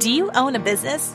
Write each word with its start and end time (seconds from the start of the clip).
Do 0.00 0.10
you 0.10 0.30
own 0.34 0.56
a 0.56 0.58
business? 0.58 1.14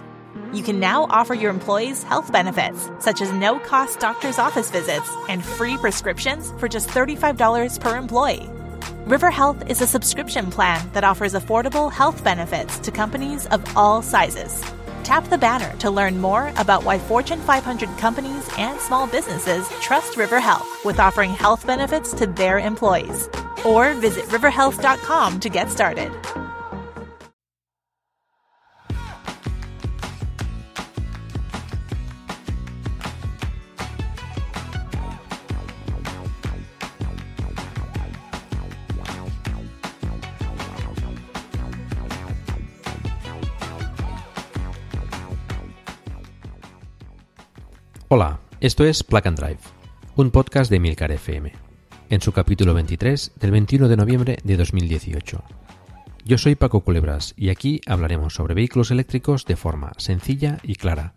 You 0.54 0.62
can 0.62 0.80
now 0.80 1.06
offer 1.10 1.34
your 1.34 1.50
employees 1.50 2.04
health 2.04 2.32
benefits, 2.32 2.88
such 3.00 3.20
as 3.20 3.34
no 3.34 3.58
cost 3.58 4.00
doctor's 4.00 4.38
office 4.38 4.70
visits 4.70 5.10
and 5.28 5.44
free 5.44 5.76
prescriptions 5.78 6.54
for 6.60 6.68
just 6.68 6.90
$35 6.90 7.80
per 7.80 7.98
employee. 7.98 8.48
River 9.08 9.32
Health 9.32 9.68
is 9.68 9.82
a 9.82 9.88
subscription 9.88 10.52
plan 10.52 10.88
that 10.94 11.04
offers 11.04 11.34
affordable 11.34 11.92
health 11.92 12.24
benefits 12.24 12.78
to 12.78 12.92
companies 12.92 13.48
of 13.48 13.76
all 13.76 14.04
sizes. 14.04 14.64
Tap 15.04 15.28
the 15.32 15.40
banner 15.40 15.76
to 15.78 15.90
learn 15.90 16.22
more 16.22 16.54
about 16.56 16.84
why 16.84 17.00
Fortune 17.00 17.42
500 17.42 17.90
companies 17.98 18.48
and 18.60 18.80
small 18.80 19.08
businesses 19.08 19.68
trust 19.82 20.16
River 20.16 20.40
Health 20.40 20.86
with 20.86 21.00
offering 21.00 21.32
health 21.32 21.66
benefits 21.66 22.14
to 22.14 22.28
their 22.28 22.60
employees. 22.60 23.30
Or 23.66 23.96
visit 23.96 24.26
riverhealth.com 24.26 25.40
to 25.40 25.50
get 25.50 25.72
started. 25.72 26.12
Hola, 48.18 48.40
esto 48.62 48.86
es 48.86 49.04
Plug 49.04 49.28
and 49.28 49.38
Drive, 49.38 49.60
un 50.16 50.32
podcast 50.32 50.72
de 50.72 50.80
Milcar 50.80 51.12
FM, 51.12 51.52
en 52.10 52.22
su 52.22 52.32
capítulo 52.32 52.74
23 52.74 53.34
del 53.42 53.52
21 53.52 53.90
de 53.90 53.98
noviembre 53.98 54.38
de 54.42 54.56
2018. 54.56 55.44
Yo 56.24 56.38
soy 56.38 56.56
Paco 56.56 56.80
Culebras 56.80 57.34
y 57.36 57.50
aquí 57.50 57.82
hablaremos 57.86 58.34
sobre 58.34 58.54
vehículos 58.54 58.90
eléctricos 58.90 59.44
de 59.44 59.58
forma 59.58 59.92
sencilla 59.98 60.60
y 60.64 60.76
clara, 60.76 61.14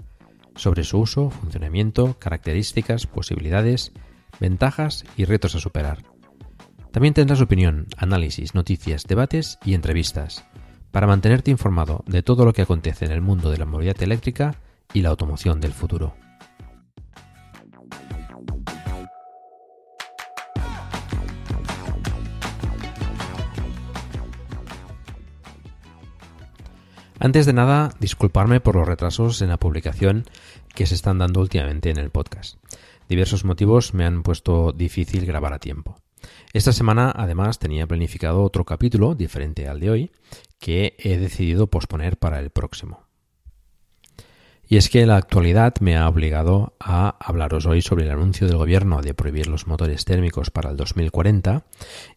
sobre 0.57 0.82
su 0.82 0.99
uso, 0.99 1.30
funcionamiento, 1.30 2.19
características, 2.19 3.07
posibilidades, 3.07 3.93
ventajas 4.41 5.04
y 5.16 5.24
retos 5.24 5.54
a 5.54 5.60
superar. 5.60 6.02
También 6.91 7.15
tendrás 7.15 7.41
opinión, 7.41 7.87
análisis, 7.96 8.57
noticias, 8.57 9.04
debates 9.04 9.60
y 9.65 9.74
entrevistas, 9.74 10.46
para 10.91 11.07
mantenerte 11.07 11.52
informado 11.52 12.02
de 12.09 12.24
todo 12.24 12.45
lo 12.45 12.52
que 12.52 12.63
acontece 12.63 13.04
en 13.04 13.13
el 13.13 13.21
mundo 13.21 13.52
de 13.52 13.59
la 13.59 13.66
movilidad 13.66 14.02
eléctrica 14.02 14.57
y 14.93 15.02
la 15.02 15.10
automoción 15.10 15.60
del 15.60 15.73
futuro. 15.73 16.16
Antes 27.21 27.47
de 27.47 27.52
nada, 27.52 27.91
disculparme 27.99 28.61
por 28.61 28.77
los 28.77 28.87
retrasos 28.87 29.43
en 29.43 29.49
la 29.49 29.57
publicación 29.57 30.24
que 30.74 30.87
se 30.87 30.95
están 30.95 31.19
dando 31.19 31.41
últimamente 31.41 31.91
en 31.91 31.99
el 31.99 32.10
podcast. 32.10 32.59
Diversos 33.09 33.45
motivos 33.45 33.93
me 33.93 34.05
han 34.05 34.23
puesto 34.23 34.73
difícil 34.73 35.27
grabar 35.27 35.52
a 35.52 35.59
tiempo. 35.59 35.97
Esta 36.52 36.73
semana, 36.73 37.13
además, 37.15 37.59
tenía 37.59 37.88
planificado 37.88 38.43
otro 38.43 38.65
capítulo 38.65 39.16
diferente 39.16 39.66
al 39.66 39.80
de 39.80 39.91
hoy 39.91 40.10
que 40.60 40.95
he 40.99 41.19
decidido 41.19 41.66
posponer 41.66 42.19
para 42.19 42.38
el 42.38 42.51
próximo. 42.51 43.07
Y 44.71 44.77
es 44.77 44.91
que 44.91 45.07
la 45.07 45.16
actualidad 45.16 45.77
me 45.80 45.97
ha 45.97 46.07
obligado 46.07 46.77
a 46.79 47.16
hablaros 47.27 47.65
hoy 47.65 47.80
sobre 47.80 48.05
el 48.05 48.11
anuncio 48.11 48.47
del 48.47 48.59
gobierno 48.59 49.01
de 49.01 49.15
prohibir 49.15 49.47
los 49.47 49.66
motores 49.66 50.05
térmicos 50.05 50.51
para 50.51 50.69
el 50.69 50.77
2040 50.77 51.65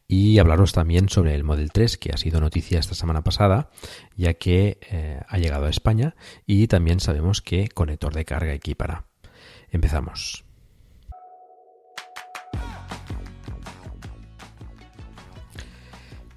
y 0.06 0.38
hablaros 0.38 0.74
también 0.74 1.08
sobre 1.08 1.34
el 1.34 1.46
Model 1.46 1.72
3 1.72 1.98
que 1.98 2.12
ha 2.12 2.18
sido 2.18 2.42
noticia 2.42 2.80
esta 2.80 2.94
semana 2.94 3.24
pasada 3.24 3.70
ya 4.18 4.34
que 4.34 4.80
eh, 4.92 5.22
ha 5.30 5.38
llegado 5.38 5.66
a 5.66 5.70
España 5.70 6.16
y 6.46 6.68
también 6.68 7.00
sabemos 7.00 7.42
que 7.42 7.70
conector 7.70 8.14
de 8.14 8.26
carga 8.26 8.54
equipará. 8.54 9.06
Empezamos. 9.70 10.51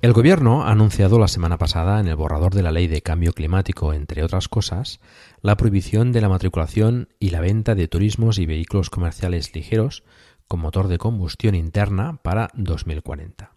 El 0.05 0.13
Gobierno 0.13 0.65
ha 0.65 0.71
anunciado 0.71 1.19
la 1.19 1.29
semana 1.29 1.57
pasada 1.57 1.99
en 1.99 2.09
el 2.09 2.15
borrador 2.15 2.55
de 2.55 2.63
la 2.63 2.73
Ley 2.73 2.89
de 2.89 3.01
Cambio 3.01 3.33
Climático, 3.33 3.95
entre 3.95 4.23
otras 4.23 4.49
cosas, 4.49 5.01
la 5.41 5.57
prohibición 5.57 6.13
de 6.13 6.21
la 6.21 6.29
matriculación 6.29 7.09
y 7.19 7.31
la 7.31 7.41
venta 7.41 7.75
de 7.75 7.89
turismos 7.89 8.39
y 8.39 8.45
vehículos 8.45 8.91
comerciales 8.91 9.55
ligeros 9.55 10.05
con 10.47 10.61
motor 10.61 10.89
de 10.89 10.99
combustión 10.99 11.55
interna 11.55 12.21
para 12.23 12.51
2040 12.53 13.57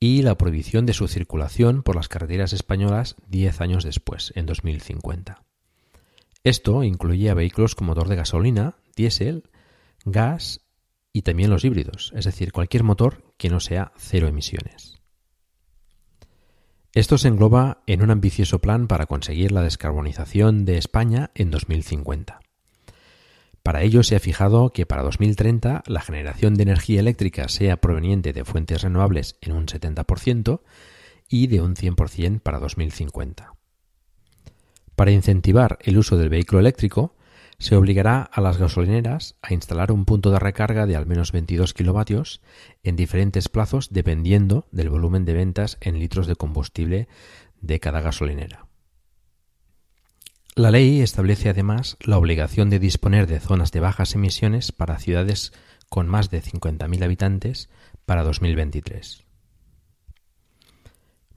y 0.00 0.22
la 0.22 0.36
prohibición 0.36 0.84
de 0.84 0.94
su 0.94 1.06
circulación 1.06 1.84
por 1.84 1.94
las 1.94 2.08
carreteras 2.08 2.52
españolas 2.52 3.14
10 3.28 3.60
años 3.60 3.84
después, 3.84 4.32
en 4.34 4.46
2050. 4.46 5.44
Esto 6.42 6.82
incluía 6.82 7.34
vehículos 7.34 7.76
con 7.76 7.86
motor 7.86 8.08
de 8.08 8.16
gasolina, 8.16 8.78
diésel, 8.96 9.44
gas 10.04 10.62
y 11.12 11.22
también 11.22 11.50
los 11.50 11.64
híbridos, 11.64 12.12
es 12.16 12.24
decir, 12.24 12.50
cualquier 12.50 12.82
motor 12.82 13.32
que 13.36 13.48
no 13.48 13.60
sea 13.60 13.92
cero 13.96 14.26
emisiones. 14.26 14.96
Esto 16.96 17.18
se 17.18 17.28
engloba 17.28 17.82
en 17.86 18.02
un 18.02 18.10
ambicioso 18.10 18.58
plan 18.58 18.86
para 18.86 19.04
conseguir 19.04 19.52
la 19.52 19.60
descarbonización 19.60 20.64
de 20.64 20.78
España 20.78 21.30
en 21.34 21.50
2050. 21.50 22.40
Para 23.62 23.82
ello 23.82 24.02
se 24.02 24.16
ha 24.16 24.18
fijado 24.18 24.72
que 24.72 24.86
para 24.86 25.02
2030 25.02 25.82
la 25.86 26.00
generación 26.00 26.54
de 26.54 26.62
energía 26.62 27.00
eléctrica 27.00 27.50
sea 27.50 27.82
proveniente 27.82 28.32
de 28.32 28.46
fuentes 28.46 28.80
renovables 28.80 29.36
en 29.42 29.52
un 29.52 29.66
70% 29.66 30.62
y 31.28 31.48
de 31.48 31.60
un 31.60 31.76
100% 31.76 32.40
para 32.40 32.60
2050. 32.60 33.52
Para 34.94 35.10
incentivar 35.10 35.76
el 35.82 35.98
uso 35.98 36.16
del 36.16 36.30
vehículo 36.30 36.60
eléctrico, 36.60 37.14
se 37.58 37.76
obligará 37.76 38.22
a 38.22 38.40
las 38.40 38.58
gasolineras 38.58 39.36
a 39.42 39.54
instalar 39.54 39.92
un 39.92 40.04
punto 40.04 40.30
de 40.30 40.38
recarga 40.38 40.86
de 40.86 40.96
al 40.96 41.06
menos 41.06 41.32
22 41.32 41.74
kilovatios 41.74 42.42
en 42.82 42.96
diferentes 42.96 43.48
plazos 43.48 43.92
dependiendo 43.92 44.66
del 44.72 44.90
volumen 44.90 45.24
de 45.24 45.34
ventas 45.34 45.78
en 45.80 45.98
litros 45.98 46.26
de 46.26 46.36
combustible 46.36 47.08
de 47.60 47.80
cada 47.80 48.00
gasolinera. 48.00 48.66
La 50.54 50.70
ley 50.70 51.00
establece 51.00 51.50
además 51.50 51.98
la 52.00 52.16
obligación 52.16 52.70
de 52.70 52.78
disponer 52.78 53.26
de 53.26 53.40
zonas 53.40 53.72
de 53.72 53.80
bajas 53.80 54.14
emisiones 54.14 54.72
para 54.72 54.98
ciudades 54.98 55.52
con 55.88 56.08
más 56.08 56.30
de 56.30 56.42
50.000 56.42 57.04
habitantes 57.04 57.68
para 58.06 58.22
2023. 58.22 59.24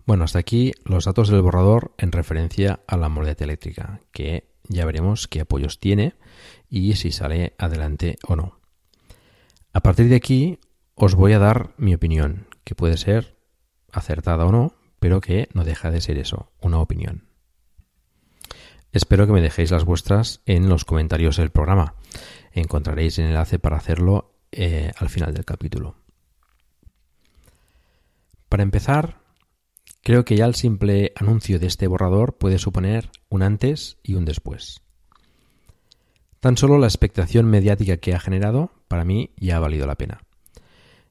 Bueno, 0.05 0.23
hasta 0.23 0.39
aquí 0.39 0.71
los 0.85 1.05
datos 1.05 1.29
del 1.29 1.41
borrador 1.41 1.93
en 1.97 2.11
referencia 2.11 2.79
a 2.87 2.97
la 2.97 3.09
movilidad 3.09 3.41
eléctrica, 3.41 4.01
que 4.11 4.48
ya 4.69 4.85
veremos 4.85 5.27
qué 5.27 5.41
apoyos 5.41 5.79
tiene 5.79 6.15
y 6.69 6.95
si 6.95 7.11
sale 7.11 7.53
adelante 7.57 8.17
o 8.25 8.35
no. 8.35 8.59
A 9.73 9.81
partir 9.81 10.07
de 10.07 10.15
aquí 10.15 10.59
os 10.95 11.15
voy 11.15 11.33
a 11.33 11.39
dar 11.39 11.73
mi 11.77 11.93
opinión, 11.93 12.47
que 12.63 12.75
puede 12.75 12.97
ser 12.97 13.37
acertada 13.91 14.45
o 14.45 14.51
no, 14.51 14.73
pero 14.99 15.21
que 15.21 15.49
no 15.53 15.63
deja 15.63 15.91
de 15.91 16.01
ser 16.01 16.17
eso, 16.17 16.51
una 16.61 16.79
opinión. 16.79 17.27
Espero 18.91 19.27
que 19.27 19.33
me 19.33 19.41
dejéis 19.41 19.71
las 19.71 19.85
vuestras 19.85 20.41
en 20.45 20.69
los 20.69 20.85
comentarios 20.85 21.37
del 21.37 21.51
programa. 21.51 21.95
Encontraréis 22.51 23.19
el 23.19 23.25
enlace 23.25 23.59
para 23.59 23.77
hacerlo 23.77 24.33
eh, 24.51 24.91
al 24.97 25.09
final 25.09 25.33
del 25.33 25.45
capítulo. 25.45 25.95
Para 28.49 28.63
empezar, 28.63 29.18
Creo 30.09 30.25
que 30.25 30.35
ya 30.35 30.45
el 30.45 30.55
simple 30.55 31.13
anuncio 31.17 31.59
de 31.59 31.67
este 31.67 31.85
borrador 31.85 32.35
puede 32.35 32.57
suponer 32.57 33.11
un 33.29 33.43
antes 33.43 33.99
y 34.01 34.15
un 34.15 34.25
después. 34.25 34.81
Tan 36.39 36.57
solo 36.57 36.79
la 36.79 36.87
expectación 36.87 37.45
mediática 37.45 37.97
que 37.97 38.15
ha 38.15 38.19
generado, 38.19 38.71
para 38.87 39.05
mí, 39.05 39.29
ya 39.37 39.57
ha 39.57 39.59
valido 39.59 39.85
la 39.85 39.99
pena. 39.99 40.23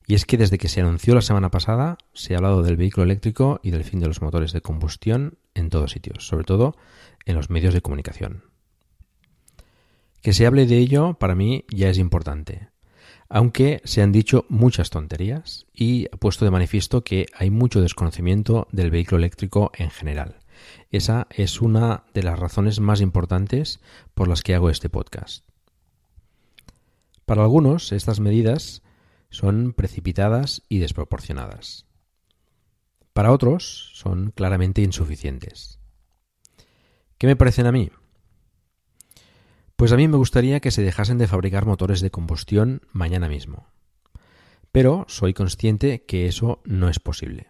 Y 0.09 0.17
es 0.17 0.27
que 0.27 0.37
desde 0.37 0.59
que 0.59 0.69
se 0.69 0.81
anunció 0.81 1.15
la 1.15 1.23
semana 1.23 1.49
pasada, 1.49 1.97
se 2.13 2.35
ha 2.35 2.39
hablado 2.39 2.65
del 2.65 2.77
vehículo 2.77 3.05
eléctrico 3.05 3.61
y 3.63 3.71
del 3.71 3.85
fin 3.85 4.01
de 4.01 4.09
los 4.09 4.21
motores 4.21 4.53
de 4.53 4.63
combustión 4.63 5.39
en 5.55 5.71
todos 5.71 5.93
sitios, 5.93 6.27
sobre 6.27 6.43
todo 6.43 6.75
en 7.25 7.37
los 7.37 7.51
medios 7.51 7.75
de 7.75 7.83
comunicación. 7.83 8.43
Que 10.23 10.33
se 10.33 10.45
hable 10.45 10.67
de 10.67 10.77
ello, 10.77 11.15
para 11.21 11.37
mí, 11.37 11.67
ya 11.73 11.89
es 11.89 11.99
importante, 11.99 12.71
aunque 13.29 13.81
se 13.85 14.03
han 14.03 14.13
dicho 14.13 14.47
muchas 14.49 14.91
tonterías 14.91 15.67
y 15.75 16.07
ha 16.13 16.17
puesto 16.17 16.45
de 16.45 16.51
manifiesto 16.51 17.05
que 17.05 17.27
hay 17.35 17.51
mucho 17.51 17.81
desconocimiento 17.81 18.69
del 18.73 18.91
vehículo 18.91 19.19
eléctrico 19.19 19.71
en 19.75 19.91
general. 19.91 20.37
Esa 20.91 21.27
es 21.31 21.61
una 21.61 22.05
de 22.15 22.23
las 22.23 22.39
razones 22.39 22.81
más 22.81 23.01
importantes 23.01 23.81
por 24.15 24.29
las 24.29 24.43
que 24.43 24.55
hago 24.55 24.71
este 24.71 24.89
podcast. 24.89 25.45
Para 27.27 27.43
algunos, 27.43 27.93
estas 27.93 28.21
medidas 28.21 28.83
son 29.31 29.75
precipitadas 29.75 30.63
y 30.69 30.79
desproporcionadas. 30.79 31.87
Para 33.13 33.33
otros, 33.33 33.91
son 33.95 34.31
claramente 34.31 34.81
insuficientes. 34.81 35.79
¿Qué 37.19 37.27
me 37.27 37.37
parecen 37.37 37.67
a 37.67 37.73
mí? 37.73 37.91
Pues 39.79 39.93
a 39.93 39.97
mí 39.97 40.09
me 40.09 40.17
gustaría 40.17 40.59
que 40.59 40.73
se 40.73 40.83
dejasen 40.83 41.19
de 41.19 41.29
fabricar 41.29 41.65
motores 41.65 42.01
de 42.01 42.11
combustión 42.11 42.83
mañana 42.91 43.29
mismo. 43.29 43.69
Pero 44.73 45.05
soy 45.07 45.35
consciente 45.35 46.03
que 46.05 46.27
eso 46.27 46.61
no 46.65 46.89
es 46.89 46.99
posible. 46.99 47.47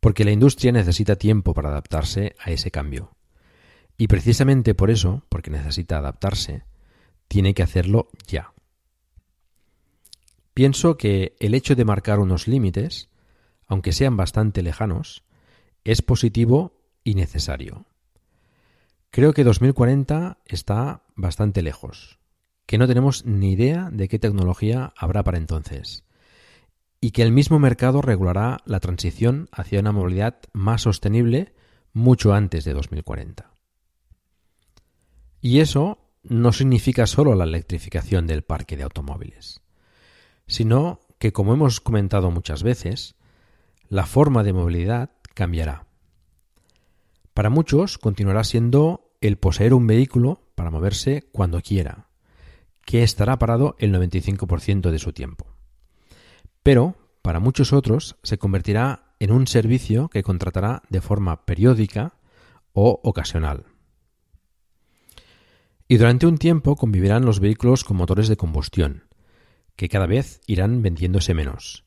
porque 0.00 0.24
la 0.24 0.32
industria 0.32 0.72
necesita 0.72 1.16
tiempo 1.16 1.54
para 1.54 1.68
adaptarse 1.68 2.34
a 2.40 2.50
ese 2.50 2.70
cambio. 2.70 3.12
Y 3.98 4.08
precisamente 4.08 4.74
por 4.74 4.90
eso, 4.90 5.24
porque 5.28 5.50
necesita 5.50 5.98
adaptarse, 5.98 6.64
tiene 7.28 7.52
que 7.52 7.62
hacerlo 7.62 8.08
ya. 8.26 8.52
Pienso 10.54 10.96
que 10.96 11.36
el 11.38 11.54
hecho 11.54 11.74
de 11.74 11.84
marcar 11.84 12.18
unos 12.18 12.48
límites, 12.48 13.10
aunque 13.66 13.92
sean 13.92 14.16
bastante 14.16 14.62
lejanos, 14.62 15.22
es 15.84 16.02
positivo 16.02 16.72
y 17.04 17.14
necesario. 17.14 17.84
Creo 19.10 19.32
que 19.32 19.42
2040 19.42 20.38
está 20.46 21.02
bastante 21.16 21.62
lejos, 21.62 22.20
que 22.66 22.78
no 22.78 22.86
tenemos 22.86 23.26
ni 23.26 23.52
idea 23.52 23.88
de 23.90 24.08
qué 24.08 24.20
tecnología 24.20 24.92
habrá 24.96 25.24
para 25.24 25.38
entonces, 25.38 26.04
y 27.00 27.10
que 27.10 27.22
el 27.22 27.32
mismo 27.32 27.58
mercado 27.58 28.02
regulará 28.02 28.58
la 28.66 28.78
transición 28.78 29.48
hacia 29.50 29.80
una 29.80 29.90
movilidad 29.90 30.38
más 30.52 30.82
sostenible 30.82 31.54
mucho 31.92 32.34
antes 32.34 32.64
de 32.64 32.72
2040. 32.72 33.50
Y 35.40 35.58
eso 35.58 35.98
no 36.22 36.52
significa 36.52 37.08
solo 37.08 37.34
la 37.34 37.44
electrificación 37.44 38.28
del 38.28 38.42
parque 38.42 38.76
de 38.76 38.84
automóviles, 38.84 39.60
sino 40.46 41.00
que, 41.18 41.32
como 41.32 41.54
hemos 41.54 41.80
comentado 41.80 42.30
muchas 42.30 42.62
veces, 42.62 43.16
la 43.88 44.06
forma 44.06 44.44
de 44.44 44.52
movilidad 44.52 45.10
cambiará. 45.34 45.89
Para 47.34 47.50
muchos 47.50 47.98
continuará 47.98 48.44
siendo 48.44 49.14
el 49.20 49.38
poseer 49.38 49.74
un 49.74 49.86
vehículo 49.86 50.50
para 50.54 50.70
moverse 50.70 51.28
cuando 51.32 51.60
quiera, 51.60 52.08
que 52.84 53.02
estará 53.02 53.38
parado 53.38 53.76
el 53.78 53.94
95% 53.94 54.90
de 54.90 54.98
su 54.98 55.12
tiempo. 55.12 55.46
Pero 56.62 56.96
para 57.22 57.40
muchos 57.40 57.72
otros 57.72 58.16
se 58.22 58.38
convertirá 58.38 59.14
en 59.20 59.32
un 59.32 59.46
servicio 59.46 60.08
que 60.08 60.22
contratará 60.22 60.82
de 60.88 61.00
forma 61.00 61.44
periódica 61.44 62.14
o 62.72 63.00
ocasional. 63.04 63.66
Y 65.86 65.96
durante 65.96 66.26
un 66.26 66.38
tiempo 66.38 66.76
convivirán 66.76 67.24
los 67.24 67.40
vehículos 67.40 67.84
con 67.84 67.96
motores 67.96 68.28
de 68.28 68.36
combustión, 68.36 69.04
que 69.76 69.88
cada 69.88 70.06
vez 70.06 70.40
irán 70.46 70.82
vendiéndose 70.82 71.34
menos, 71.34 71.84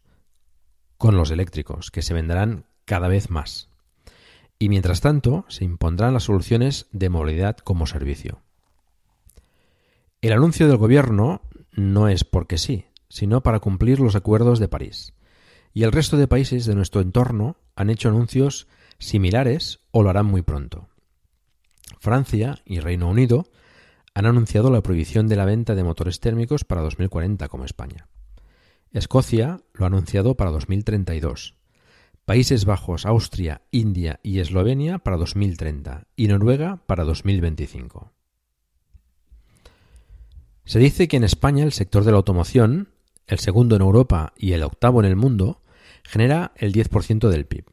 con 0.98 1.16
los 1.16 1.32
eléctricos, 1.32 1.90
que 1.90 2.02
se 2.02 2.14
venderán 2.14 2.66
cada 2.86 3.08
vez 3.08 3.30
más. 3.30 3.73
Y 4.64 4.70
mientras 4.70 5.02
tanto 5.02 5.44
se 5.50 5.66
impondrán 5.66 6.14
las 6.14 6.24
soluciones 6.24 6.88
de 6.94 7.10
movilidad 7.10 7.58
como 7.58 7.86
servicio. 7.86 8.44
El 10.22 10.32
anuncio 10.32 10.70
del 10.70 10.78
gobierno 10.78 11.42
no 11.74 12.08
es 12.08 12.24
porque 12.24 12.58
sí, 12.58 12.86
sino 13.10 13.44
para 13.44 13.60
cumplir 13.60 14.00
los 14.00 14.16
acuerdos 14.16 14.60
de 14.60 14.70
París. 14.70 15.16
Y 15.74 15.84
el 15.84 15.92
resto 15.92 16.16
de 16.16 16.30
países 16.30 16.66
de 16.66 16.76
nuestro 16.76 17.02
entorno 17.02 17.58
han 17.76 17.90
hecho 17.90 18.08
anuncios 18.08 18.70
similares 19.00 19.82
o 19.92 20.02
lo 20.02 20.10
harán 20.10 20.28
muy 20.28 20.44
pronto. 20.44 20.88
Francia 22.00 22.62
y 22.64 22.80
Reino 22.80 23.10
Unido 23.10 23.44
han 24.14 24.28
anunciado 24.28 24.72
la 24.72 24.82
prohibición 24.82 25.28
de 25.28 25.36
la 25.36 25.44
venta 25.44 25.76
de 25.76 25.84
motores 25.84 26.22
térmicos 26.22 26.64
para 26.64 26.84
2040 26.84 27.50
como 27.50 27.66
España. 27.66 28.08
Escocia 28.94 29.60
lo 29.74 29.84
ha 29.84 29.88
anunciado 29.88 30.38
para 30.38 30.52
2032. 30.52 31.58
Países 32.26 32.64
Bajos, 32.64 33.06
Austria, 33.06 33.64
India 33.70 34.22
y 34.24 34.40
Eslovenia 34.40 35.00
para 35.00 35.18
2030 35.18 36.08
y 36.16 36.30
Noruega 36.30 36.82
para 36.88 37.04
2025. 37.04 38.14
Se 40.64 40.80
dice 40.80 41.10
que 41.10 41.18
en 41.18 41.26
España 41.26 41.66
el 41.66 41.74
sector 41.74 42.06
de 42.06 42.12
la 42.12 42.18
automoción, 42.18 42.94
el 43.28 43.40
segundo 43.40 43.76
en 43.76 43.82
Europa 43.82 44.32
y 44.38 44.54
el 44.54 44.64
octavo 44.64 45.02
en 45.02 45.06
el 45.06 45.18
mundo, 45.18 45.64
genera 46.04 46.54
el 46.56 46.72
10% 46.72 47.28
del 47.28 47.46
PIB 47.46 47.66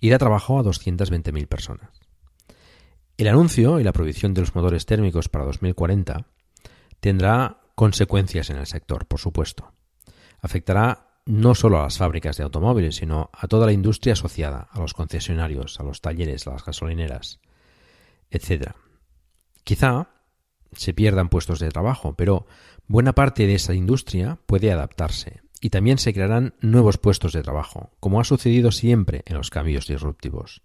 y 0.00 0.10
da 0.10 0.18
trabajo 0.18 0.60
a 0.60 0.62
220.000 0.62 1.48
personas. 1.48 1.90
El 3.16 3.26
anuncio 3.26 3.80
y 3.80 3.84
la 3.84 3.92
prohibición 3.92 4.34
de 4.34 4.42
los 4.42 4.54
motores 4.54 4.86
térmicos 4.86 5.28
para 5.28 5.46
2040 5.46 6.28
tendrá 7.00 7.60
consecuencias 7.74 8.50
en 8.50 8.58
el 8.58 8.66
sector, 8.66 9.06
por 9.06 9.18
supuesto. 9.18 9.72
Afectará 10.40 11.13
no 11.26 11.54
solo 11.54 11.78
a 11.78 11.84
las 11.84 11.98
fábricas 11.98 12.36
de 12.36 12.44
automóviles, 12.44 12.96
sino 12.96 13.30
a 13.32 13.48
toda 13.48 13.66
la 13.66 13.72
industria 13.72 14.12
asociada, 14.12 14.68
a 14.70 14.80
los 14.80 14.92
concesionarios, 14.92 15.80
a 15.80 15.82
los 15.82 16.00
talleres, 16.00 16.46
a 16.46 16.52
las 16.52 16.64
gasolineras, 16.64 17.40
etc. 18.30 18.72
Quizá 19.64 20.08
se 20.72 20.92
pierdan 20.92 21.28
puestos 21.28 21.60
de 21.60 21.70
trabajo, 21.70 22.14
pero 22.14 22.46
buena 22.86 23.14
parte 23.14 23.46
de 23.46 23.54
esa 23.54 23.74
industria 23.74 24.38
puede 24.46 24.72
adaptarse 24.72 25.40
y 25.60 25.70
también 25.70 25.98
se 25.98 26.12
crearán 26.12 26.54
nuevos 26.60 26.98
puestos 26.98 27.32
de 27.32 27.42
trabajo, 27.42 27.90
como 28.00 28.20
ha 28.20 28.24
sucedido 28.24 28.70
siempre 28.70 29.22
en 29.24 29.38
los 29.38 29.50
cambios 29.50 29.86
disruptivos. 29.86 30.60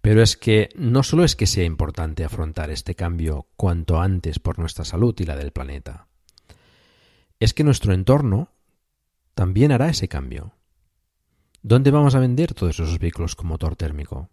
Pero 0.00 0.22
es 0.22 0.38
que 0.38 0.70
no 0.74 1.02
solo 1.02 1.24
es 1.24 1.36
que 1.36 1.46
sea 1.46 1.64
importante 1.64 2.24
afrontar 2.24 2.70
este 2.70 2.94
cambio 2.94 3.48
cuanto 3.56 4.00
antes 4.00 4.38
por 4.38 4.58
nuestra 4.58 4.86
salud 4.86 5.14
y 5.18 5.24
la 5.24 5.36
del 5.36 5.52
planeta, 5.52 6.06
es 7.38 7.52
que 7.52 7.64
nuestro 7.64 7.92
entorno 7.92 8.52
también 9.34 9.72
hará 9.72 9.88
ese 9.88 10.08
cambio. 10.08 10.54
¿Dónde 11.62 11.90
vamos 11.90 12.14
a 12.14 12.20
vender 12.20 12.54
todos 12.54 12.78
esos 12.78 12.98
vehículos 12.98 13.36
con 13.36 13.48
motor 13.48 13.76
térmico? 13.76 14.30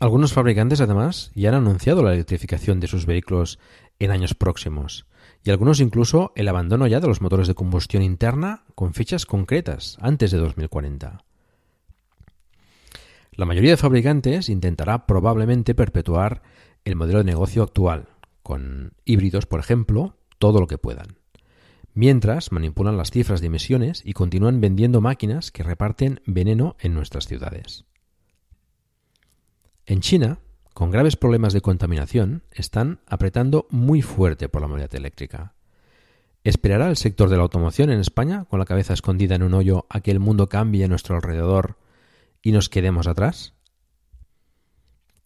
Algunos 0.00 0.32
fabricantes 0.32 0.80
además 0.80 1.30
ya 1.34 1.50
han 1.50 1.54
anunciado 1.54 2.02
la 2.02 2.12
electrificación 2.12 2.80
de 2.80 2.88
sus 2.88 3.06
vehículos 3.06 3.60
en 4.00 4.10
años 4.10 4.34
próximos, 4.34 5.06
y 5.44 5.50
algunos 5.50 5.78
incluso 5.78 6.32
el 6.34 6.48
abandono 6.48 6.88
ya 6.88 6.98
de 6.98 7.06
los 7.06 7.20
motores 7.20 7.46
de 7.46 7.54
combustión 7.54 8.02
interna 8.02 8.64
con 8.74 8.94
fechas 8.94 9.26
concretas 9.26 9.96
antes 10.00 10.32
de 10.32 10.38
2040. 10.38 11.24
La 13.30 13.46
mayoría 13.46 13.70
de 13.70 13.76
fabricantes 13.76 14.48
intentará 14.48 15.06
probablemente 15.06 15.74
perpetuar 15.74 16.42
el 16.84 16.96
modelo 16.96 17.18
de 17.18 17.24
negocio 17.24 17.62
actual, 17.62 18.08
con 18.42 18.94
híbridos, 19.04 19.46
por 19.46 19.60
ejemplo, 19.60 20.16
todo 20.38 20.60
lo 20.60 20.66
que 20.66 20.78
puedan. 20.78 21.21
Mientras 21.94 22.52
manipulan 22.52 22.96
las 22.96 23.10
cifras 23.10 23.40
de 23.40 23.48
emisiones 23.48 24.02
y 24.04 24.14
continúan 24.14 24.60
vendiendo 24.60 25.00
máquinas 25.00 25.50
que 25.50 25.62
reparten 25.62 26.20
veneno 26.24 26.76
en 26.80 26.94
nuestras 26.94 27.26
ciudades. 27.26 27.84
En 29.84 30.00
China, 30.00 30.38
con 30.72 30.90
graves 30.90 31.16
problemas 31.16 31.52
de 31.52 31.60
contaminación, 31.60 32.44
están 32.50 33.00
apretando 33.06 33.66
muy 33.68 34.00
fuerte 34.00 34.48
por 34.48 34.62
la 34.62 34.68
movilidad 34.68 34.94
eléctrica. 34.94 35.54
¿Esperará 36.44 36.88
el 36.88 36.96
sector 36.96 37.28
de 37.28 37.36
la 37.36 37.42
automoción 37.42 37.90
en 37.90 38.00
España, 38.00 38.46
con 38.46 38.58
la 38.58 38.64
cabeza 38.64 38.94
escondida 38.94 39.34
en 39.34 39.42
un 39.42 39.54
hoyo, 39.54 39.86
a 39.90 40.00
que 40.00 40.10
el 40.10 40.18
mundo 40.18 40.48
cambie 40.48 40.84
a 40.84 40.88
nuestro 40.88 41.16
alrededor 41.16 41.76
y 42.40 42.52
nos 42.52 42.68
quedemos 42.68 43.06
atrás? 43.06 43.54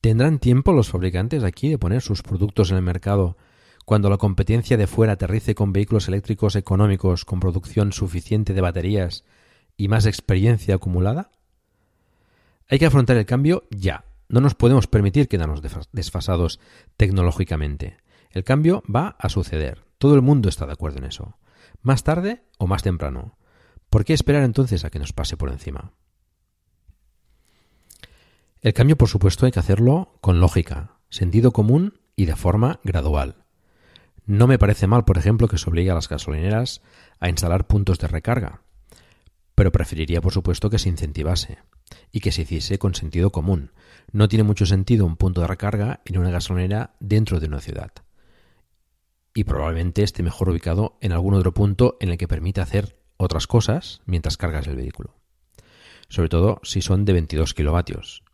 ¿Tendrán 0.01 0.41
tiempo 0.41 0.73
los 0.73 0.91
fabricantes 0.91 1.45
aquí 1.45 1.69
de 1.69 1.79
poner 1.79 2.03
sus 2.03 2.23
productos 2.23 2.71
en 2.71 2.77
el 2.77 2.83
mercado 2.83 3.37
cuando 3.87 4.11
la 4.11 4.19
competencia 4.19 4.77
de 4.77 4.89
fuera 4.89 5.13
aterrice 5.13 5.55
con 5.55 5.73
vehículos 5.73 6.09
eléctricos 6.09 6.57
económicos 6.57 7.25
con 7.25 7.39
producción 7.39 7.93
suficiente 7.93 8.53
de 8.53 8.61
baterías 8.61 9.25
y 9.77 9.87
más 9.87 10.07
experiencia 10.07 10.75
acumulada? 10.75 11.31
Hay 12.69 12.81
que 12.81 12.87
afrontar 12.87 13.17
el 13.17 13.27
cambio 13.27 13.63
ya. 13.71 14.05
No 14.29 14.41
nos 14.41 14.57
podemos 14.57 14.89
permitir 14.89 15.29
quedarnos 15.29 15.63
desfasados 15.93 16.59
tecnológicamente. 16.97 17.99
El 18.31 18.43
cambio 18.43 18.83
va 18.93 19.15
a 19.21 19.29
suceder. 19.29 19.85
Todo 19.99 20.17
el 20.17 20.23
mundo 20.23 20.49
está 20.49 20.67
de 20.67 20.73
acuerdo 20.73 20.99
en 20.99 21.05
eso. 21.05 21.39
Más 21.81 22.03
tarde 22.03 22.43
o 22.59 22.67
más 22.67 22.83
temprano. 22.83 23.39
¿Por 23.89 24.05
qué 24.05 24.15
esperar 24.15 24.43
entonces 24.43 24.85
a 24.85 24.91
que 24.91 24.99
nos 24.99 25.13
pase 25.13 25.37
por 25.37 25.49
encima? 25.49 25.93
El 28.63 28.75
cambio, 28.75 28.97
por 28.97 29.09
supuesto, 29.09 29.47
hay 29.47 29.53
que 29.53 29.61
hacerlo 29.61 30.19
con 30.21 30.41
lógica, 30.41 30.99
sentido 31.09 31.53
común 31.53 32.01
y 32.17 32.25
de 32.25 32.35
forma 32.35 32.81
gradual. 32.83 33.46
No 34.27 34.49
me 34.49 34.59
parece 34.59 34.89
mal, 34.89 35.05
por 35.05 35.19
ejemplo, 35.19 35.47
que 35.47 35.57
se 35.57 35.71
obligue 35.71 35.91
a 35.91 35.95
las 35.95 36.09
gasolineras 36.09 36.83
a 37.21 37.29
instalar 37.29 37.69
puntos 37.69 37.99
de 38.01 38.09
recarga, 38.09 38.63
pero 39.55 39.73
preferiría, 39.73 40.21
por 40.21 40.33
supuesto, 40.33 40.69
que 40.69 40.79
se 40.79 40.89
incentivase 40.89 41.59
y 42.11 42.21
que 42.21 42.33
se 42.33 42.43
hiciese 42.43 42.79
con 42.79 42.95
sentido 42.95 43.31
común. 43.31 43.71
No 44.13 44.29
tiene 44.29 44.43
mucho 44.43 44.67
sentido 44.67 45.07
un 45.07 45.17
punto 45.17 45.41
de 45.41 45.47
recarga 45.47 46.01
en 46.05 46.19
una 46.19 46.31
gasolinera 46.31 46.97
dentro 46.99 47.39
de 47.39 47.47
una 47.47 47.61
ciudad. 47.61 47.93
Y 49.33 49.45
probablemente 49.45 50.03
esté 50.03 50.23
mejor 50.23 50.49
ubicado 50.49 50.99
en 51.01 51.13
algún 51.13 51.35
otro 51.35 51.55
punto 51.55 51.97
en 52.01 52.11
el 52.11 52.19
que 52.19 52.29
permita 52.29 52.63
hacer 52.63 52.99
otras 53.17 53.47
cosas 53.47 54.01
mientras 54.07 54.37
cargas 54.37 54.67
el 54.67 54.77
vehículo. 54.77 55.15
Sobre 56.09 56.29
todo 56.29 56.61
si 56.65 56.83
son 56.83 57.05
de 57.05 57.13
22 57.13 57.55
kilovatios, 57.55 58.25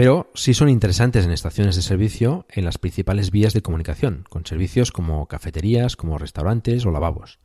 pero 0.00 0.30
sí 0.32 0.54
son 0.54 0.70
interesantes 0.70 1.26
en 1.26 1.30
estaciones 1.30 1.76
de 1.76 1.82
servicio 1.82 2.46
en 2.48 2.64
las 2.64 2.78
principales 2.78 3.30
vías 3.30 3.52
de 3.52 3.60
comunicación, 3.60 4.24
con 4.30 4.46
servicios 4.46 4.92
como 4.92 5.26
cafeterías, 5.26 5.94
como 5.94 6.16
restaurantes 6.16 6.86
o 6.86 6.90
lavabos. 6.90 7.38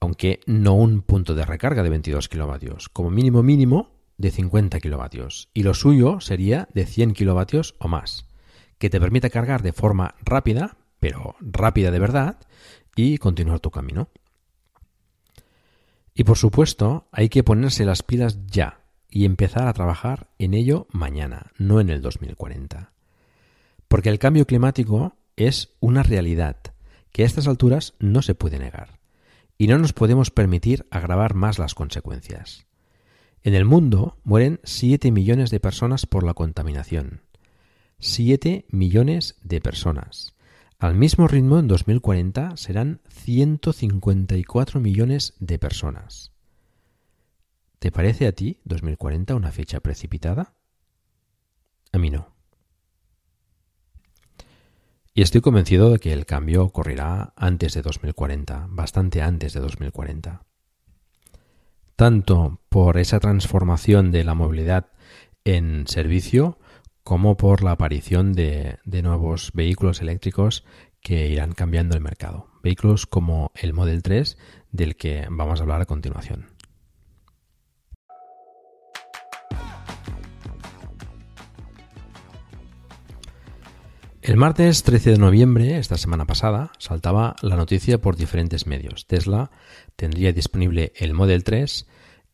Aunque 0.00 0.40
no 0.46 0.72
un 0.72 1.02
punto 1.02 1.34
de 1.34 1.44
recarga 1.44 1.82
de 1.82 1.90
22 1.90 2.30
kilovatios, 2.30 2.88
como 2.88 3.10
mínimo 3.10 3.42
mínimo 3.42 3.90
de 4.16 4.30
50 4.30 4.80
kilovatios, 4.80 5.50
y 5.52 5.62
lo 5.62 5.74
suyo 5.74 6.20
sería 6.20 6.68
de 6.72 6.86
100 6.86 7.12
kilovatios 7.12 7.74
o 7.80 7.88
más, 7.88 8.24
que 8.78 8.88
te 8.88 8.98
permita 8.98 9.28
cargar 9.28 9.60
de 9.60 9.74
forma 9.74 10.14
rápida, 10.24 10.78
pero 11.00 11.36
rápida 11.42 11.90
de 11.90 11.98
verdad, 11.98 12.38
y 12.96 13.18
continuar 13.18 13.60
tu 13.60 13.70
camino. 13.70 14.08
Y 16.14 16.24
por 16.24 16.38
supuesto, 16.38 17.08
hay 17.12 17.28
que 17.28 17.44
ponerse 17.44 17.84
las 17.84 18.02
pilas 18.02 18.38
ya 18.46 18.85
y 19.16 19.24
empezar 19.24 19.66
a 19.66 19.72
trabajar 19.72 20.28
en 20.38 20.52
ello 20.52 20.88
mañana, 20.92 21.50
no 21.56 21.80
en 21.80 21.88
el 21.88 22.02
2040. 22.02 22.92
Porque 23.88 24.10
el 24.10 24.18
cambio 24.18 24.46
climático 24.46 25.16
es 25.36 25.70
una 25.80 26.02
realidad 26.02 26.58
que 27.12 27.22
a 27.22 27.24
estas 27.24 27.48
alturas 27.48 27.94
no 27.98 28.20
se 28.20 28.34
puede 28.34 28.58
negar, 28.58 29.00
y 29.56 29.68
no 29.68 29.78
nos 29.78 29.94
podemos 29.94 30.30
permitir 30.30 30.86
agravar 30.90 31.32
más 31.32 31.58
las 31.58 31.74
consecuencias. 31.74 32.66
En 33.42 33.54
el 33.54 33.64
mundo 33.64 34.18
mueren 34.22 34.60
7 34.64 35.10
millones 35.12 35.48
de 35.48 35.60
personas 35.60 36.04
por 36.04 36.22
la 36.22 36.34
contaminación. 36.34 37.22
7 38.00 38.66
millones 38.68 39.36
de 39.42 39.62
personas. 39.62 40.34
Al 40.78 40.94
mismo 40.94 41.26
ritmo, 41.26 41.58
en 41.58 41.68
2040 41.68 42.58
serán 42.58 43.00
154 43.08 44.78
millones 44.78 45.32
de 45.40 45.58
personas. 45.58 46.35
¿Te 47.78 47.92
parece 47.92 48.26
a 48.26 48.32
ti 48.32 48.60
2040 48.64 49.34
una 49.34 49.52
fecha 49.52 49.80
precipitada? 49.80 50.54
A 51.92 51.98
mí 51.98 52.10
no. 52.10 52.34
Y 55.14 55.22
estoy 55.22 55.40
convencido 55.40 55.90
de 55.90 55.98
que 55.98 56.12
el 56.12 56.26
cambio 56.26 56.62
ocurrirá 56.62 57.32
antes 57.36 57.72
de 57.74 57.82
2040, 57.82 58.66
bastante 58.68 59.22
antes 59.22 59.54
de 59.54 59.60
2040. 59.60 60.42
Tanto 61.96 62.60
por 62.68 62.98
esa 62.98 63.18
transformación 63.18 64.12
de 64.12 64.24
la 64.24 64.34
movilidad 64.34 64.92
en 65.44 65.86
servicio 65.86 66.58
como 67.02 67.36
por 67.36 67.62
la 67.62 67.70
aparición 67.70 68.34
de, 68.34 68.78
de 68.84 69.02
nuevos 69.02 69.52
vehículos 69.54 70.02
eléctricos 70.02 70.64
que 71.00 71.28
irán 71.28 71.52
cambiando 71.52 71.96
el 71.96 72.02
mercado. 72.02 72.48
Vehículos 72.62 73.06
como 73.06 73.52
el 73.54 73.72
Model 73.72 74.02
3 74.02 74.36
del 74.72 74.96
que 74.96 75.26
vamos 75.30 75.60
a 75.60 75.62
hablar 75.62 75.80
a 75.80 75.86
continuación. 75.86 76.55
El 84.26 84.38
martes 84.38 84.82
13 84.82 85.12
de 85.12 85.18
noviembre, 85.18 85.78
esta 85.78 85.96
semana 85.96 86.24
pasada, 86.24 86.72
saltaba 86.78 87.36
la 87.42 87.54
noticia 87.54 88.00
por 88.00 88.16
diferentes 88.16 88.66
medios. 88.66 89.06
Tesla 89.06 89.52
tendría 89.94 90.32
disponible 90.32 90.92
el 90.96 91.14
Model 91.14 91.44
3 91.44 91.86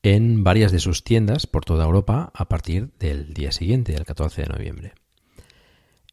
en 0.03 0.43
varias 0.43 0.73
de 0.73 0.79
sus 0.79 1.05
tiendas 1.05 1.47
por 1.47 1.67
toda 1.67 1.85
Europa 1.85 2.31
a 2.33 2.49
partir 2.49 2.95
del 2.99 3.35
día 3.35 3.53
siguiente, 3.53 3.95
el 3.95 4.07
14 4.07 4.41
de 4.41 4.49
noviembre. 4.49 4.95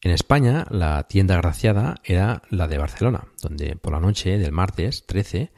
En 0.02 0.10
España, 0.10 0.66
la 0.68 1.04
tienda 1.04 1.36
agraciada 1.36 1.94
era 2.04 2.42
la 2.50 2.68
de 2.68 2.76
Barcelona, 2.76 3.28
donde 3.40 3.74
por 3.76 3.94
la 3.94 4.00
noche 4.00 4.36
del 4.36 4.52
martes 4.52 5.06
13 5.06 5.50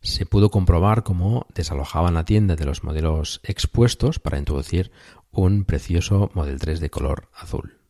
se 0.00 0.24
pudo 0.24 0.52
comprobar 0.52 1.02
cómo 1.02 1.48
desalojaban 1.52 2.14
la 2.14 2.24
tienda 2.24 2.54
de 2.54 2.64
los 2.64 2.84
modelos 2.84 3.40
expuestos 3.42 4.20
para 4.20 4.38
introducir 4.38 4.92
un 5.32 5.64
precioso 5.64 6.30
Model 6.32 6.60
3 6.60 6.78
de 6.78 6.90
color 6.90 7.28
azul. 7.34 7.83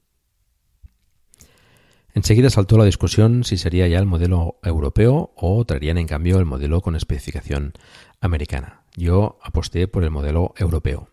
Enseguida 2.14 2.48
saltó 2.48 2.78
la 2.78 2.84
discusión 2.84 3.42
si 3.42 3.56
sería 3.56 3.88
ya 3.88 3.98
el 3.98 4.06
modelo 4.06 4.58
europeo 4.62 5.32
o 5.34 5.64
traerían 5.64 5.98
en 5.98 6.06
cambio 6.06 6.38
el 6.38 6.44
modelo 6.44 6.80
con 6.80 6.94
especificación 6.94 7.72
americana. 8.20 8.84
Yo 8.96 9.38
aposté 9.42 9.88
por 9.88 10.04
el 10.04 10.12
modelo 10.12 10.54
europeo. 10.56 11.08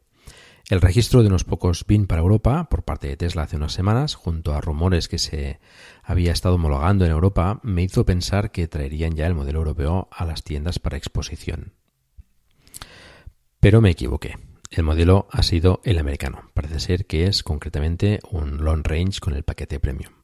El 0.70 0.80
registro 0.80 1.22
de 1.22 1.28
unos 1.28 1.44
pocos 1.44 1.86
BIN 1.88 2.06
para 2.06 2.22
Europa 2.22 2.70
por 2.70 2.84
parte 2.84 3.08
de 3.08 3.18
Tesla 3.18 3.44
hace 3.44 3.58
unas 3.58 3.74
semanas, 3.74 4.14
junto 4.14 4.54
a 4.54 4.62
rumores 4.62 5.08
que 5.08 5.18
se 5.18 5.60
había 6.04 6.32
estado 6.32 6.56
homologando 6.56 7.04
en 7.04 7.12
Europa, 7.12 7.60
me 7.64 7.82
hizo 7.82 8.06
pensar 8.06 8.52
que 8.52 8.68
traerían 8.68 9.16
ya 9.16 9.26
el 9.26 9.34
modelo 9.34 9.60
europeo 9.60 10.08
a 10.12 10.24
las 10.24 10.44
tiendas 10.44 10.78
para 10.78 10.98
exposición. 10.98 11.74
Pero 13.60 13.82
me 13.82 13.90
equivoqué. 13.90 14.38
El 14.70 14.84
modelo 14.84 15.28
ha 15.32 15.42
sido 15.44 15.82
el 15.84 15.98
americano. 15.98 16.52
Parece 16.54 16.80
ser 16.80 17.06
que 17.06 17.26
es 17.26 17.44
concretamente 17.44 18.20
un 18.30 18.64
long 18.64 18.84
range 18.86 19.20
con 19.20 19.34
el 19.34 19.44
paquete 19.44 19.80
premium. 19.80 20.21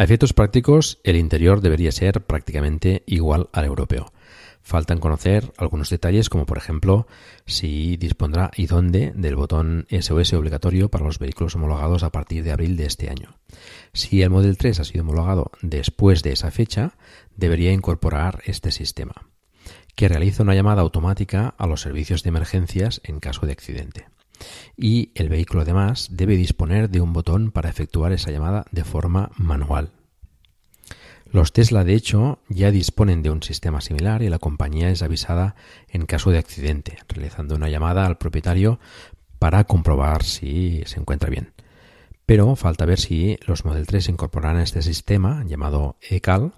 A 0.00 0.04
efectos 0.04 0.32
prácticos, 0.32 0.98
el 1.04 1.16
interior 1.16 1.60
debería 1.60 1.92
ser 1.92 2.22
prácticamente 2.22 3.02
igual 3.04 3.50
al 3.52 3.66
europeo. 3.66 4.14
Faltan 4.62 4.98
conocer 4.98 5.52
algunos 5.58 5.90
detalles 5.90 6.30
como 6.30 6.46
por 6.46 6.56
ejemplo 6.56 7.06
si 7.44 7.98
dispondrá 7.98 8.50
y 8.56 8.64
dónde 8.64 9.12
del 9.14 9.36
botón 9.36 9.86
SOS 9.90 10.32
obligatorio 10.32 10.88
para 10.88 11.04
los 11.04 11.18
vehículos 11.18 11.54
homologados 11.54 12.02
a 12.02 12.12
partir 12.12 12.42
de 12.44 12.50
abril 12.50 12.78
de 12.78 12.86
este 12.86 13.10
año. 13.10 13.36
Si 13.92 14.22
el 14.22 14.30
Model 14.30 14.56
3 14.56 14.80
ha 14.80 14.84
sido 14.84 15.02
homologado 15.02 15.50
después 15.60 16.22
de 16.22 16.32
esa 16.32 16.50
fecha, 16.50 16.94
debería 17.36 17.70
incorporar 17.70 18.40
este 18.46 18.70
sistema, 18.70 19.28
que 19.96 20.08
realiza 20.08 20.44
una 20.44 20.54
llamada 20.54 20.80
automática 20.80 21.54
a 21.58 21.66
los 21.66 21.82
servicios 21.82 22.22
de 22.22 22.30
emergencias 22.30 23.02
en 23.04 23.20
caso 23.20 23.44
de 23.44 23.52
accidente 23.52 24.06
y 24.76 25.12
el 25.14 25.28
vehículo 25.28 25.62
además 25.62 26.08
debe 26.10 26.36
disponer 26.36 26.90
de 26.90 27.00
un 27.00 27.12
botón 27.12 27.50
para 27.50 27.70
efectuar 27.70 28.12
esa 28.12 28.30
llamada 28.30 28.64
de 28.72 28.84
forma 28.84 29.30
manual. 29.36 29.90
Los 31.32 31.52
Tesla, 31.52 31.84
de 31.84 31.94
hecho, 31.94 32.40
ya 32.48 32.72
disponen 32.72 33.22
de 33.22 33.30
un 33.30 33.42
sistema 33.42 33.80
similar 33.80 34.22
y 34.22 34.28
la 34.28 34.40
compañía 34.40 34.90
es 34.90 35.02
avisada 35.02 35.54
en 35.88 36.06
caso 36.06 36.30
de 36.30 36.38
accidente, 36.38 36.98
realizando 37.08 37.54
una 37.54 37.68
llamada 37.68 38.04
al 38.04 38.18
propietario 38.18 38.80
para 39.38 39.64
comprobar 39.64 40.24
si 40.24 40.82
se 40.86 40.98
encuentra 40.98 41.30
bien. 41.30 41.52
Pero 42.26 42.56
falta 42.56 42.84
ver 42.84 42.98
si 42.98 43.38
los 43.46 43.64
Model 43.64 43.86
3 43.86 44.08
incorporarán 44.08 44.60
este 44.60 44.82
sistema 44.82 45.44
llamado 45.46 45.96
ECAL, 46.00 46.52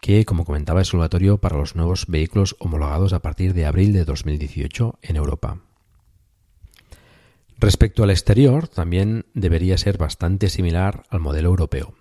que, 0.00 0.24
como 0.24 0.44
comentaba, 0.44 0.82
es 0.82 0.92
obligatorio 0.92 1.38
para 1.38 1.56
los 1.56 1.76
nuevos 1.76 2.06
vehículos 2.08 2.56
homologados 2.58 3.12
a 3.12 3.22
partir 3.22 3.54
de 3.54 3.66
abril 3.66 3.92
de 3.92 4.04
2018 4.04 4.98
en 5.02 5.16
Europa. 5.16 5.60
Respecto 7.58 8.04
al 8.04 8.10
exterior, 8.10 8.68
también 8.68 9.26
debería 9.34 9.76
ser 9.78 9.98
bastante 9.98 10.48
similar 10.48 11.02
al 11.10 11.18
modelo 11.18 11.48
europeo, 11.48 11.94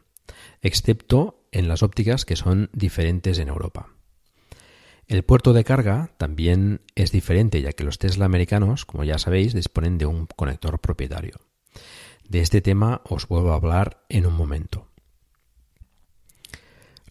excepto 0.62 1.48
en 1.52 1.68
las 1.68 1.82
ópticas 1.82 2.26
que 2.26 2.36
son 2.36 2.70
diferentes 2.74 3.40
en 3.40 3.48
Europa. 3.48 3.90
El 5.08 5.24
puerto 5.24 5.54
de 5.54 5.64
carga 5.64 6.12
también 6.18 6.82
es 6.94 7.12
diferente, 7.12 7.62
ya 7.62 7.72
que 7.72 7.84
los 7.84 7.98
Tesla 7.98 8.26
americanos, 8.26 8.86
como 8.86 9.04
ya 9.04 9.18
sabéis, 9.18 9.54
disponen 9.54 9.98
de 9.98 10.06
un 10.06 10.28
conector 10.28 10.80
propietario. 10.80 11.40
De 12.28 12.42
este 12.42 12.62
tema 12.62 13.02
os 13.06 13.28
vuelvo 13.28 13.54
a 13.54 13.56
hablar 13.56 14.04
en 14.10 14.28
un 14.28 14.36
momento. 14.36 14.88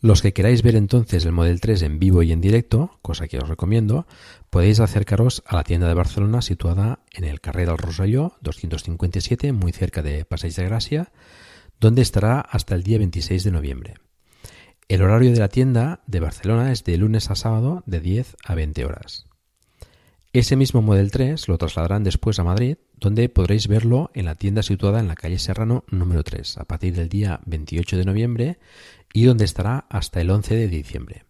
Los 0.03 0.21
que 0.21 0.35
queráis 0.35 0.63
ver 0.63 0.77
entonces 0.77 1.25
el 1.25 1.33
Model 1.33 1.61
3 1.61 1.83
en 1.83 1.99
vivo 1.99 2.23
y 2.23 2.31
en 2.31 2.43
directo, 2.43 2.99
cosa 3.01 3.27
que 3.29 3.39
os 3.39 3.49
recomiendo, 3.49 4.07
podéis 4.57 4.81
acercaros 4.81 5.43
a 5.45 5.57
la 5.57 5.65
tienda 5.65 5.87
de 5.87 5.93
Barcelona 5.93 6.41
situada 6.41 7.01
en 7.13 7.25
el 7.25 7.43
Carrer 7.43 7.69
del 7.69 7.77
Roselló 7.77 8.39
257, 8.41 9.53
muy 9.53 9.71
cerca 9.71 10.01
de 10.01 10.25
Passeig 10.25 10.55
de 10.55 10.65
Gracia, 10.65 11.13
donde 11.79 12.01
estará 12.01 12.41
hasta 12.41 12.75
el 12.75 12.83
día 12.83 12.97
26 12.97 13.45
de 13.45 13.51
noviembre. 13.51 13.95
El 14.89 15.03
horario 15.03 15.31
de 15.31 15.41
la 15.41 15.51
tienda 15.51 16.01
de 16.07 16.21
Barcelona 16.21 16.73
es 16.73 16.85
de 16.85 16.97
lunes 16.97 17.31
a 17.31 17.35
sábado 17.35 17.83
de 17.85 18.01
10 18.01 18.35
a 18.47 18.55
20 18.55 18.87
horas. 18.87 19.27
Ese 20.33 20.57
mismo 20.57 20.81
Model 20.81 21.11
3 21.11 21.49
lo 21.49 21.59
trasladarán 21.59 22.03
después 22.03 22.39
a 22.39 22.45
Madrid, 22.45 22.79
donde 22.95 23.29
podréis 23.29 23.69
verlo 23.69 24.11
en 24.15 24.25
la 24.25 24.37
tienda 24.37 24.63
situada 24.63 25.01
en 25.01 25.09
la 25.09 25.17
calle 25.17 25.39
Serrano 25.39 25.85
número 25.91 26.25
3 26.25 26.57
a 26.57 26.65
partir 26.65 26.95
del 26.95 27.11
día 27.11 27.41
28 27.45 27.99
de 27.99 28.05
noviembre 28.07 28.59
y 29.13 29.25
donde 29.25 29.45
estará 29.45 29.85
hasta 29.91 30.23
el 30.23 30.31
11 30.31 30.55
de 30.55 30.69
diciembre. 30.69 31.26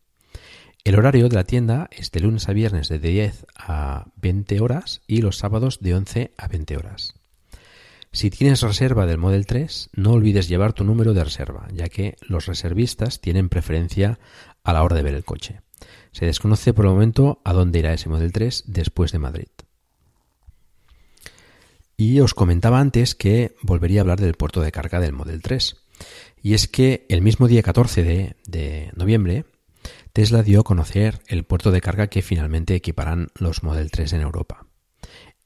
El 0.87 0.95
horario 0.95 1.29
de 1.29 1.35
la 1.35 1.43
tienda 1.43 1.89
es 1.91 2.13
de 2.13 2.21
lunes 2.21 2.49
a 2.49 2.53
viernes 2.53 2.89
de 2.89 3.01
10 3.01 3.47
a 3.57 4.07
20 4.19 4.61
horas 4.61 5.03
y 5.09 5.21
los 5.21 5.37
sábados 5.37 5.81
de 5.81 5.97
11 5.97 6.33
a 6.39 6.47
20 6.47 6.77
horas. 6.77 7.15
Si 8.13 8.31
tienes 8.31 8.61
reserva 8.61 9.05
del 9.05 9.19
Model 9.19 9.47
3, 9.47 9.91
no 9.95 10.13
olvides 10.13 10.47
llevar 10.49 10.75
tu 10.75 10.85
número 10.85 11.13
de 11.13 11.25
reserva, 11.25 11.67
ya 11.73 11.89
que 11.89 12.17
los 12.21 12.47
reservistas 12.47 13.21
tienen 13.21 13.49
preferencia 13.49 14.21
a 14.63 14.73
la 14.73 14.85
hora 14.85 14.95
de 14.95 15.03
ver 15.03 15.15
el 15.15 15.25
coche. 15.25 15.61
Se 16.13 16.25
desconoce 16.25 16.73
por 16.73 16.85
el 16.85 16.93
momento 16.93 17.41
a 17.43 17.53
dónde 17.53 17.81
irá 17.81 17.93
ese 17.93 18.09
Model 18.09 18.31
3 18.31 18.63
después 18.69 19.11
de 19.11 19.19
Madrid. 19.19 19.49
Y 21.97 22.21
os 22.21 22.33
comentaba 22.33 22.79
antes 22.79 23.17
que 23.17 23.57
volvería 23.61 23.99
a 23.99 24.03
hablar 24.03 24.21
del 24.21 24.35
puerto 24.35 24.61
de 24.61 24.71
carga 24.71 25.01
del 25.01 25.15
Model 25.15 25.43
3. 25.43 25.79
Y 26.45 26.55
es 26.55 26.69
que 26.69 27.07
el 27.09 27.23
mismo 27.23 27.49
día 27.49 27.65
14 27.65 28.37
de, 28.47 28.93
noviembre, 28.95 29.47
Tesla 30.17 30.43
dio 30.43 30.61
a 30.61 30.65
conocer 30.65 31.21
el 31.27 31.45
puerto 31.45 31.71
de 31.71 31.83
carga 31.83 32.07
que 32.07 32.23
finalmente 32.23 32.75
equiparán 32.75 33.29
los 33.35 33.63
Model 33.63 33.91
3 33.91 34.15
en 34.15 34.23
Europa. 34.23 34.67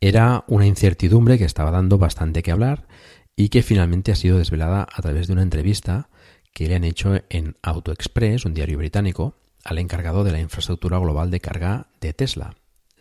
Era 0.01 0.45
una 0.47 0.65
incertidumbre 0.65 1.39
que 1.39 1.45
estaba 1.45 1.73
dando 1.73 1.99
bastante 1.99 2.45
que 2.45 2.53
hablar 2.53 2.87
y 3.35 3.49
que 3.49 3.65
finalmente 3.65 4.13
ha 4.13 4.15
sido 4.15 4.39
desvelada 4.39 4.87
a 4.89 5.03
través 5.03 5.27
de 5.27 5.33
una 5.33 5.43
entrevista 5.43 6.09
que 6.55 6.69
le 6.69 6.77
han 6.77 6.85
hecho 6.85 7.21
en 7.31 7.57
Auto 7.63 7.91
Express, 7.91 8.45
un 8.45 8.55
diario 8.55 8.79
británico, 8.79 9.35
al 9.65 9.79
encargado 9.79 10.23
de 10.23 10.31
la 10.31 10.41
infraestructura 10.41 11.01
global 11.01 11.33
de 11.33 11.41
carga 11.41 11.89
de 12.01 12.13
Tesla, 12.13 12.55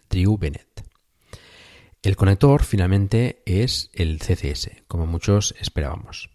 Drew 0.09 0.39
Bennett. 0.39 0.83
El 2.01 2.15
conector 2.15 2.63
finalmente 2.63 3.43
es 3.45 3.91
el 3.93 4.17
CCS, 4.17 4.71
como 4.88 5.05
muchos 5.05 5.53
esperábamos. 5.59 6.31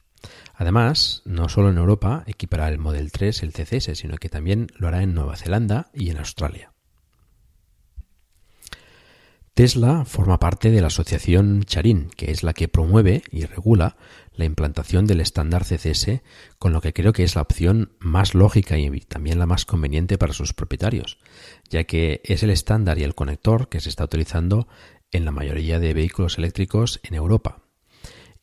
Además, 0.55 1.23
no 1.25 1.49
solo 1.49 1.71
en 1.71 1.79
Europa 1.79 2.23
equipará 2.27 2.69
el 2.69 2.79
Model 2.79 3.11
3 3.11 3.43
el 3.43 3.53
CCS, 3.53 3.99
sino 3.99 4.17
que 4.19 4.29
también 4.29 4.69
lo 4.77 4.89
hará 4.89 5.03
en 5.03 5.15
Nueva 5.15 5.37
Zelanda 5.37 5.91
y 5.93 6.11
en 6.11 6.19
Australia. 6.19 6.75
Tesla 9.55 10.05
forma 10.05 10.41
parte 10.41 10.73
de 10.73 10.81
la 10.81 10.89
asociación 10.89 11.63
Charin, 11.63 12.11
que 12.17 12.33
es 12.33 12.43
la 12.43 12.55
que 12.55 12.67
promueve 12.67 13.23
y 13.31 13.45
regula 13.45 13.97
la 14.33 14.47
implantación 14.47 15.07
del 15.07 15.21
estándar 15.21 15.65
CCS, 15.65 16.23
con 16.59 16.73
lo 16.73 16.81
que 16.81 16.93
creo 16.93 17.13
que 17.13 17.23
es 17.23 17.37
la 17.37 17.43
opción 17.43 17.93
más 18.01 18.35
lógica 18.35 18.77
y 18.79 18.91
también 19.01 19.39
la 19.39 19.47
más 19.47 19.65
conveniente 19.65 20.19
para 20.19 20.33
sus 20.33 20.55
propietarios, 20.55 21.19
ya 21.71 21.85
que 21.85 22.21
es 22.25 22.43
el 22.43 22.51
estándar 22.51 22.99
y 22.99 23.05
el 23.05 23.15
conector 23.15 23.69
que 23.69 23.81
se 23.81 23.91
está 23.91 24.03
utilizando 24.03 24.67
en 25.13 25.25
la 25.25 25.31
mayoría 25.31 25.79
de 25.79 25.95
vehículos 25.95 26.37
eléctricos 26.37 26.99
en 27.05 27.15
Europa. 27.15 27.64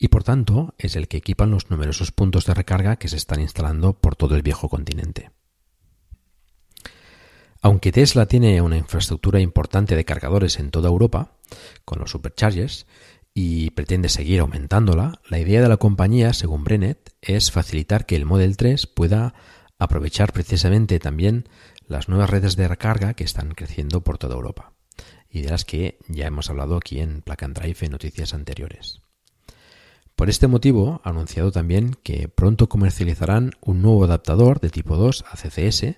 Y 0.04 0.08
por 0.08 0.24
tanto 0.24 0.74
es 0.80 0.96
el 0.96 1.08
que 1.08 1.18
equipan 1.18 1.52
los 1.52 1.70
numerosos 1.70 2.12
puntos 2.12 2.48
de 2.48 2.56
recarga 2.56 2.96
que 2.96 3.08
se 3.08 3.18
están 3.18 3.40
instalando 3.40 3.94
por 3.94 4.16
todo 4.16 4.36
el 4.36 4.42
viejo 4.42 4.68
continente. 4.68 5.30
Aunque 7.62 7.92
Tesla 7.92 8.26
tiene 8.26 8.64
una 8.64 8.78
infraestructura 8.78 9.40
importante 9.40 9.96
de 9.96 10.04
cargadores 10.04 10.58
en 10.58 10.72
toda 10.72 10.90
Europa, 10.90 11.34
con 11.86 12.00
los 12.00 12.10
superchargers, 12.10 12.88
y 13.36 13.70
pretende 13.70 14.10
seguir 14.10 14.40
aumentándola, 14.40 15.22
la 15.30 15.38
idea 15.38 15.62
de 15.62 15.70
la 15.70 15.78
compañía, 15.78 16.34
según 16.34 16.64
Brennet, 16.64 17.14
es 17.22 17.52
facilitar 17.52 18.08
que 18.08 18.16
el 18.16 18.26
Model 18.26 18.58
3 18.58 18.88
pueda 18.88 19.36
aprovechar 19.78 20.34
precisamente 20.34 20.98
también 20.98 21.48
las 21.86 22.10
nuevas 22.10 22.32
redes 22.32 22.56
de 22.56 22.68
recarga 22.68 23.14
que 23.14 23.24
están 23.24 23.52
creciendo 23.52 24.02
por 24.02 24.18
toda 24.18 24.34
Europa 24.34 24.74
y 25.30 25.42
de 25.42 25.52
las 25.52 25.64
que 25.64 26.00
ya 26.08 26.26
hemos 26.26 26.50
hablado 26.50 26.76
aquí 26.76 27.02
en 27.02 27.24
and 27.24 27.56
Drive 27.56 27.78
en 27.82 27.92
noticias 27.92 28.34
anteriores. 28.34 29.04
Por 30.22 30.30
este 30.30 30.46
motivo, 30.46 31.02
ha 31.04 31.10
anunciado 31.10 31.52
también 31.52 31.98
que 32.04 32.28
pronto 32.28 32.70
comercializarán 32.70 33.54
un 33.60 33.82
nuevo 33.82 34.04
adaptador 34.04 34.60
de 34.60 34.70
tipo 34.70 34.96
2 34.96 35.26
a 35.28 35.36
CCS 35.36 35.96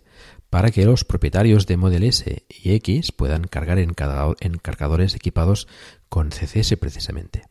para 0.50 0.72
que 0.72 0.86
los 0.86 1.03
propietarios 1.03 1.68
de 1.68 1.75
Model 1.75 2.06
S 2.06 2.46
y 2.48 2.72
X 2.75 3.12
puedan 3.12 3.44
cargar 3.44 3.80
en, 3.80 3.94
cargadores 3.94 5.13
equipados 5.15 5.68
con 6.08 6.30
CCS 6.30 6.77
precisamente. 6.77 7.42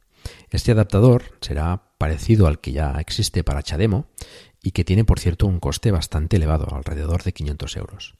Este 0.49 0.73
adaptador 0.73 1.37
será 1.43 1.83
parecido 1.99 2.47
al 2.47 2.59
que 2.59 2.73
ya 2.73 2.93
existe 3.01 3.45
para 3.45 3.63
Chademo 3.63 4.07
y 4.63 4.71
que 4.71 4.85
tiene, 4.85 5.05
por 5.05 5.21
cierto, 5.21 5.47
un 5.47 5.61
coste 5.61 5.91
bastante 5.91 6.39
elevado, 6.39 6.75
alrededor 6.75 7.23
de 7.23 7.35
500 7.35 7.77
euros. 7.77 8.15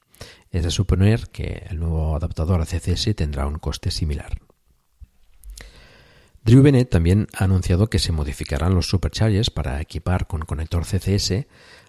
Es 0.51 0.61
de 0.61 0.69
suponer 0.69 1.29
que 1.29 1.65
el 1.71 1.79
nuevo 1.79 2.15
adaptador 2.15 2.61
a 2.61 2.67
CCS 2.67 3.15
tendrá 3.15 3.47
un 3.47 3.57
coste 3.57 3.89
similar. 3.89 4.43
Drew 6.43 6.61
Bennett 6.61 6.89
también 6.89 7.27
ha 7.33 7.45
anunciado 7.45 7.89
que 7.89 7.99
se 7.99 8.11
modificarán 8.11 8.75
los 8.75 8.89
superchargers 8.89 9.49
para 9.49 9.79
equipar 9.79 10.27
con 10.27 10.41
conector 10.41 10.83
CCS 10.83 11.45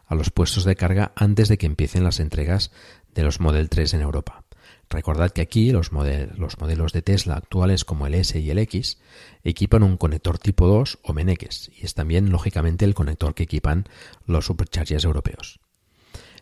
a 0.07 0.15
los 0.15 0.31
puestos 0.31 0.65
de 0.65 0.77
carga 0.77 1.13
antes 1.17 1.49
de 1.49 1.59
que 1.59 1.67
empiecen 1.67 2.05
las 2.05 2.21
entregas 2.21 2.71
de 3.15 3.25
los 3.25 3.41
Model 3.41 3.69
3 3.69 3.95
en 3.95 4.03
Europa. 4.03 4.45
Recordad 4.89 5.33
que 5.33 5.43
aquí 5.43 5.73
los, 5.73 5.91
los, 5.91 6.59
modelos 6.61 6.93
de 6.93 7.03
Tesla 7.03 7.35
actuales 7.35 7.85
como 7.85 8.07
el 8.07 8.15
S 8.15 8.39
y 8.39 8.49
el 8.49 8.59
X 8.59 8.99
equipan 9.43 9.83
un 9.83 9.97
conector 9.97 10.39
tipo 10.39 10.69
2 10.69 11.01
o 11.03 11.13
Meneques 11.13 11.73
y 11.77 11.85
es 11.85 11.95
también 11.95 12.31
lógicamente 12.31 12.85
el 12.85 12.95
conector 12.95 13.35
que 13.35 13.45
equipan 13.45 13.87
los 14.25 14.47
superchargers 14.47 15.05
europeos. 15.05 15.59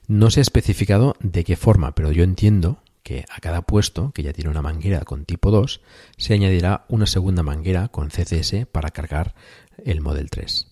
No 0.06 0.30
se 0.30 0.40
ha 0.40 0.42
especificado 0.42 1.16
de 1.20 1.44
qué 1.44 1.56
forma, 1.56 1.94
pero 1.94 2.12
yo 2.12 2.24
entiendo 2.24 2.82
a 3.20 3.40
cada 3.40 3.62
puesto, 3.62 4.12
que 4.12 4.22
ya 4.22 4.32
tiene 4.32 4.50
una 4.50 4.62
manguera 4.62 5.00
con 5.00 5.24
tipo 5.24 5.50
2, 5.50 5.80
se 6.16 6.34
añadirá 6.34 6.84
una 6.88 7.06
segunda 7.06 7.42
manguera 7.42 7.88
con 7.88 8.08
CCS 8.08 8.66
para 8.70 8.90
cargar 8.90 9.34
el 9.84 10.00
Model 10.00 10.30
3. 10.30 10.71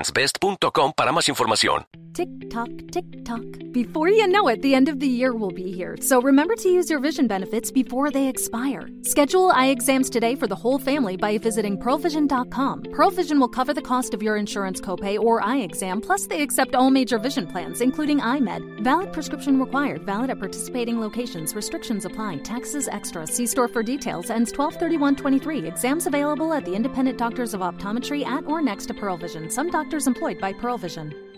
best.com 0.09 0.93
para 0.95 1.11
más 1.11 1.29
información. 1.29 1.85
Tick 2.13 2.27
tock, 2.49 2.69
tick 2.91 3.05
tock. 3.23 3.45
Before 3.71 4.09
you 4.09 4.27
know 4.27 4.49
it, 4.49 4.61
the 4.61 4.75
end 4.75 4.89
of 4.89 4.99
the 4.99 5.07
year 5.07 5.33
will 5.33 5.51
be 5.51 5.71
here. 5.71 5.95
So 6.01 6.21
remember 6.21 6.55
to 6.57 6.67
use 6.67 6.89
your 6.89 6.99
vision 6.99 7.25
benefits 7.25 7.71
before 7.71 8.11
they 8.11 8.27
expire. 8.27 8.89
Schedule 9.03 9.49
eye 9.51 9.67
exams 9.67 10.09
today 10.09 10.35
for 10.35 10.45
the 10.45 10.55
whole 10.55 10.77
family 10.77 11.15
by 11.15 11.37
visiting 11.37 11.77
pearlvision.com. 11.77 12.83
Pearl 12.91 13.11
Vision 13.11 13.39
will 13.39 13.47
cover 13.47 13.73
the 13.73 13.81
cost 13.81 14.13
of 14.13 14.21
your 14.21 14.35
insurance 14.35 14.81
copay 14.81 15.17
or 15.17 15.41
eye 15.41 15.59
exam, 15.59 16.01
plus 16.01 16.27
they 16.27 16.41
accept 16.41 16.75
all 16.75 16.89
major 16.89 17.17
vision 17.17 17.47
plans, 17.47 17.79
including 17.79 18.19
iMed. 18.19 18.83
Valid 18.83 19.13
prescription 19.13 19.57
required. 19.57 20.05
Valid 20.05 20.31
at 20.31 20.39
participating 20.39 20.99
locations. 20.99 21.55
Restrictions 21.55 22.03
apply. 22.03 22.37
Taxes 22.37 22.89
extra. 22.89 23.25
See 23.25 23.45
store 23.45 23.69
for 23.69 23.83
details. 23.83 24.29
Ends 24.29 24.51
1231.23. 24.51 25.65
Exams 25.65 26.07
available 26.07 26.53
at 26.53 26.65
the 26.65 26.73
independent 26.73 27.17
doctors 27.17 27.53
of 27.53 27.61
optometry 27.61 28.25
at 28.25 28.45
or 28.47 28.61
next 28.61 28.87
to 28.87 28.93
Pearl 28.93 29.15
Vision. 29.15 29.49
Some 29.49 29.69
doctors 29.69 30.07
Chicas 30.07 31.30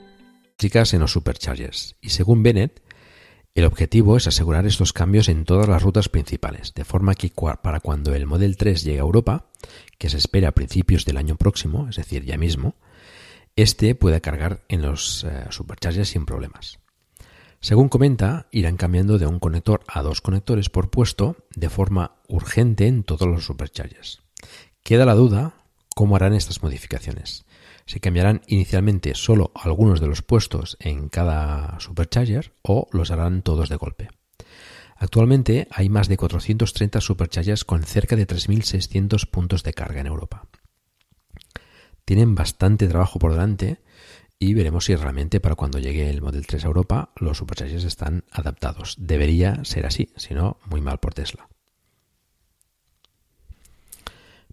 en 0.93 0.99
los 0.99 1.11
superchargers. 1.11 1.95
Y 2.01 2.09
según 2.09 2.41
Bennett, 2.41 2.81
el 3.53 3.65
objetivo 3.65 4.17
es 4.17 4.27
asegurar 4.27 4.65
estos 4.65 4.93
cambios 4.93 5.27
en 5.27 5.45
todas 5.45 5.67
las 5.67 5.83
rutas 5.83 6.09
principales, 6.09 6.73
de 6.73 6.85
forma 6.85 7.15
que 7.15 7.31
para 7.61 7.79
cuando 7.81 8.15
el 8.15 8.25
Model 8.25 8.57
3 8.57 8.83
llegue 8.83 8.99
a 8.99 9.01
Europa, 9.01 9.49
que 9.97 10.09
se 10.09 10.17
espera 10.17 10.49
a 10.49 10.53
principios 10.53 11.05
del 11.05 11.17
año 11.17 11.35
próximo, 11.35 11.87
es 11.89 11.97
decir, 11.97 12.23
ya 12.23 12.37
mismo, 12.37 12.75
este 13.55 13.93
pueda 13.93 14.21
cargar 14.21 14.63
en 14.69 14.81
los 14.81 15.25
eh, 15.25 15.45
superchargers 15.49 16.09
sin 16.09 16.25
problemas. 16.25 16.79
Según 17.59 17.89
comenta, 17.89 18.47
irán 18.51 18.77
cambiando 18.77 19.19
de 19.19 19.27
un 19.27 19.39
conector 19.39 19.81
a 19.87 20.01
dos 20.01 20.21
conectores 20.21 20.69
por 20.69 20.89
puesto 20.89 21.37
de 21.55 21.69
forma 21.69 22.15
urgente 22.27 22.87
en 22.87 23.03
todos 23.03 23.27
los 23.27 23.45
superchargers. 23.45 24.21
Queda 24.81 25.05
la 25.05 25.13
duda 25.13 25.53
cómo 25.93 26.15
harán 26.15 26.33
estas 26.33 26.63
modificaciones. 26.63 27.45
Se 27.85 27.99
cambiarán 27.99 28.41
inicialmente 28.47 29.15
solo 29.15 29.51
algunos 29.55 29.99
de 29.99 30.07
los 30.07 30.21
puestos 30.21 30.77
en 30.79 31.09
cada 31.09 31.79
supercharger 31.79 32.53
o 32.61 32.87
los 32.91 33.11
harán 33.11 33.41
todos 33.41 33.69
de 33.69 33.75
golpe. 33.75 34.09
Actualmente 34.95 35.67
hay 35.71 35.89
más 35.89 36.07
de 36.07 36.17
430 36.17 37.01
superchargers 37.01 37.65
con 37.65 37.83
cerca 37.83 38.15
de 38.15 38.25
3.600 38.25 39.29
puntos 39.29 39.63
de 39.63 39.73
carga 39.73 39.99
en 39.99 40.07
Europa. 40.07 40.47
Tienen 42.05 42.35
bastante 42.35 42.87
trabajo 42.87 43.19
por 43.19 43.31
delante 43.31 43.81
y 44.39 44.53
veremos 44.53 44.85
si 44.85 44.95
realmente 44.95 45.39
para 45.39 45.55
cuando 45.55 45.79
llegue 45.79 46.09
el 46.09 46.21
Model 46.21 46.45
3 46.45 46.63
a 46.63 46.67
Europa 46.67 47.11
los 47.15 47.37
superchargers 47.37 47.83
están 47.83 48.23
adaptados. 48.31 48.95
Debería 48.97 49.63
ser 49.63 49.85
así, 49.85 50.13
si 50.15 50.33
no, 50.33 50.57
muy 50.65 50.81
mal 50.81 50.99
por 50.99 51.13
Tesla. 51.13 51.47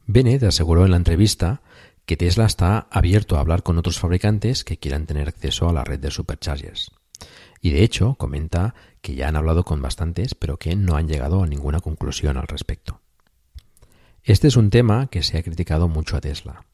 Bennett 0.07 0.43
aseguró 0.43 0.85
en 0.85 0.91
la 0.91 0.97
entrevista 0.97 1.63
que 2.11 2.17
Tesla 2.17 2.47
está 2.47 2.89
abierto 2.91 3.37
a 3.37 3.41
hablar 3.41 3.63
con 3.63 3.79
otros 3.79 4.01
fabricantes 4.01 4.65
que 4.65 4.79
quieran 4.79 5.07
tener 5.07 5.29
acceso 5.29 5.69
a 5.69 5.73
la 5.73 5.85
red 5.85 6.01
de 6.01 6.11
superchargers. 6.11 6.91
Y 7.61 7.71
de 7.71 7.85
hecho, 7.85 8.17
comenta 8.17 8.75
que 9.01 9.15
ya 9.15 9.29
han 9.29 9.37
hablado 9.37 9.63
con 9.65 9.81
bastantes, 9.81 10.35
pero 10.35 10.57
que 10.57 10.75
no 10.75 10.97
han 10.97 11.07
llegado 11.07 11.41
a 11.41 11.47
ninguna 11.47 11.79
conclusión 11.79 12.37
al 12.37 12.49
respecto. 12.49 13.01
Este 14.25 14.49
es 14.49 14.57
un 14.57 14.71
tema 14.71 15.07
que 15.07 15.23
se 15.23 15.39
ha 15.39 15.45
criticado 15.45 15.87
mucho 15.87 16.17
a 16.17 16.21
Tesla. 16.21 16.65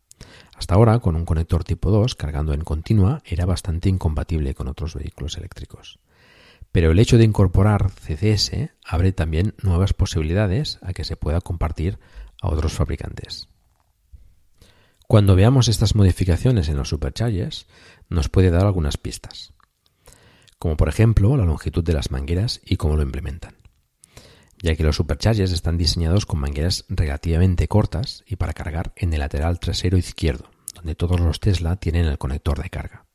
Hasta 0.57 0.75
ahora, 0.75 1.01
con 1.01 1.17
un 1.17 1.27
conector 1.27 1.65
tipo 1.65 1.91
2 1.91 2.15
cargando 2.15 2.55
en 2.55 2.63
continua, 2.63 3.21
era 3.27 3.45
bastante 3.45 3.91
incompatible 3.91 4.55
con 4.55 4.69
otros 4.69 4.95
vehículos 4.95 5.37
eléctricos. 5.37 5.99
Pero 6.73 6.93
el 6.93 6.99
hecho 6.99 7.19
de 7.19 7.25
incorporar 7.25 7.91
CCS 7.91 8.71
abre 8.87 9.13
también 9.13 9.53
nuevas 9.63 9.93
posibilidades 9.93 10.79
a 10.81 10.95
que 10.95 11.05
se 11.05 11.19
pueda 11.19 11.43
compartir 11.43 11.99
a 12.41 12.49
otros 12.49 12.73
fabricantes. 12.73 13.51
Cuando 15.09 15.37
veamos 15.37 15.69
estas 15.69 15.95
modificaciones 15.95 16.69
en 16.69 16.77
los 16.77 16.89
superchargers, 16.89 17.69
nos 18.09 18.29
puede 18.29 18.51
dar 18.51 18.67
algunas 18.67 18.97
pistas, 18.97 19.53
como 20.59 20.77
por 20.77 20.89
ejemplo 20.89 21.37
la 21.37 21.45
longitud 21.45 21.85
de 21.85 21.93
las 21.93 22.11
mangueras 22.11 22.61
y 22.65 22.75
cómo 22.77 22.97
lo 22.97 23.03
implementan, 23.03 23.55
ya 24.61 24.75
que 24.75 24.83
los 24.83 24.97
superchargers 24.97 25.53
están 25.53 25.79
diseñados 25.79 26.27
con 26.27 26.41
mangueras 26.41 26.87
relativamente 26.89 27.69
cortas 27.69 28.25
y 28.27 28.35
para 28.35 28.53
cargar 28.53 28.95
en 28.97 29.13
el 29.13 29.21
lateral 29.21 29.61
trasero 29.61 29.97
izquierdo, 29.97 30.51
donde 30.75 30.97
todos 30.97 31.21
los 31.21 31.39
Tesla 31.39 31.77
tienen 31.77 32.07
el 32.07 32.19
conector 32.19 32.61
de 32.61 32.71
carga. 32.71 33.07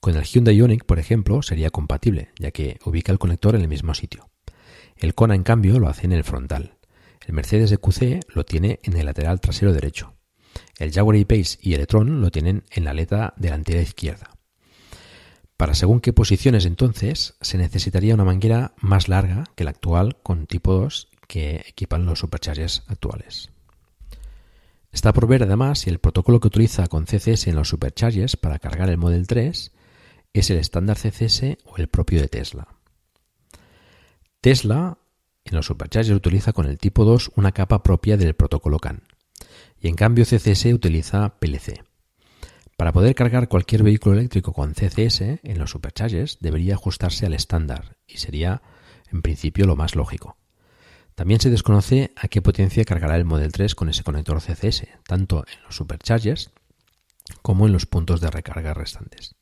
Con 0.00 0.16
el 0.16 0.24
Hyundai 0.24 0.56
Ioniq, 0.56 0.86
por 0.86 0.98
ejemplo, 0.98 1.42
sería 1.42 1.68
compatible, 1.68 2.30
ya 2.38 2.50
que 2.50 2.78
ubica 2.82 3.12
el 3.12 3.18
conector 3.18 3.54
en 3.56 3.60
el 3.60 3.68
mismo 3.68 3.92
sitio. 3.92 4.30
El 4.96 5.14
Kona, 5.14 5.34
en 5.34 5.42
cambio, 5.42 5.78
lo 5.78 5.88
hace 5.88 6.06
en 6.06 6.12
el 6.12 6.24
frontal. 6.24 6.78
El 7.26 7.34
Mercedes 7.34 7.72
EQC 7.72 8.22
lo 8.34 8.44
tiene 8.46 8.80
en 8.82 8.96
el 8.96 9.04
lateral 9.04 9.40
trasero 9.40 9.72
derecho 9.74 10.14
el 10.78 10.92
Jaguar 10.92 11.16
I-Pace 11.16 11.58
y 11.62 11.74
el 11.74 11.86
lo 11.90 12.30
tienen 12.30 12.64
en 12.70 12.84
la 12.84 12.90
aleta 12.90 13.34
delantera 13.36 13.80
izquierda. 13.80 14.30
Para 15.56 15.74
según 15.74 16.00
qué 16.00 16.12
posiciones 16.12 16.66
entonces 16.66 17.36
se 17.40 17.58
necesitaría 17.58 18.14
una 18.14 18.24
manguera 18.24 18.74
más 18.80 19.08
larga 19.08 19.44
que 19.54 19.64
la 19.64 19.70
actual 19.70 20.16
con 20.22 20.46
tipo 20.46 20.74
2 20.74 21.08
que 21.28 21.64
equipan 21.68 22.06
los 22.06 22.18
superchargers 22.18 22.82
actuales. 22.88 23.50
Está 24.90 25.12
por 25.12 25.26
ver 25.26 25.44
además 25.44 25.80
si 25.80 25.90
el 25.90 26.00
protocolo 26.00 26.40
que 26.40 26.48
utiliza 26.48 26.86
con 26.88 27.06
CCS 27.06 27.48
en 27.48 27.56
los 27.56 27.68
superchargers 27.68 28.36
para 28.36 28.58
cargar 28.58 28.90
el 28.90 28.98
Model 28.98 29.26
3 29.26 29.72
es 30.32 30.50
el 30.50 30.58
estándar 30.58 30.98
CCS 30.98 31.58
o 31.64 31.76
el 31.76 31.88
propio 31.88 32.20
de 32.20 32.28
Tesla. 32.28 32.68
Tesla 34.40 34.98
en 35.44 35.54
los 35.54 35.66
superchargers 35.66 36.16
utiliza 36.16 36.52
con 36.52 36.66
el 36.66 36.78
tipo 36.78 37.04
2 37.04 37.32
una 37.36 37.52
capa 37.52 37.82
propia 37.82 38.16
del 38.16 38.34
protocolo 38.34 38.78
CAN 38.78 39.04
y 39.84 39.88
en 39.88 39.96
cambio 39.96 40.24
CCS 40.24 40.64
utiliza 40.72 41.36
PLC. 41.38 41.84
Para 42.78 42.90
poder 42.90 43.14
cargar 43.14 43.48
cualquier 43.48 43.82
vehículo 43.82 44.16
eléctrico 44.16 44.54
con 44.54 44.72
CCS 44.72 45.20
en 45.42 45.58
los 45.58 45.72
superchargers 45.72 46.38
debería 46.40 46.72
ajustarse 46.72 47.26
al 47.26 47.34
estándar 47.34 47.98
y 48.06 48.16
sería 48.16 48.62
en 49.12 49.20
principio 49.20 49.66
lo 49.66 49.76
más 49.76 49.94
lógico. 49.94 50.38
También 51.14 51.38
se 51.38 51.50
desconoce 51.50 52.12
a 52.16 52.28
qué 52.28 52.40
potencia 52.40 52.86
cargará 52.86 53.16
el 53.16 53.26
Model 53.26 53.52
3 53.52 53.74
con 53.74 53.90
ese 53.90 54.04
conector 54.04 54.40
CCS, 54.40 54.86
tanto 55.06 55.44
en 55.46 55.62
los 55.64 55.76
superchargers 55.76 56.50
como 57.42 57.66
en 57.66 57.74
los 57.74 57.84
puntos 57.84 58.22
de 58.22 58.30
recarga 58.30 58.72
restantes. 58.72 59.34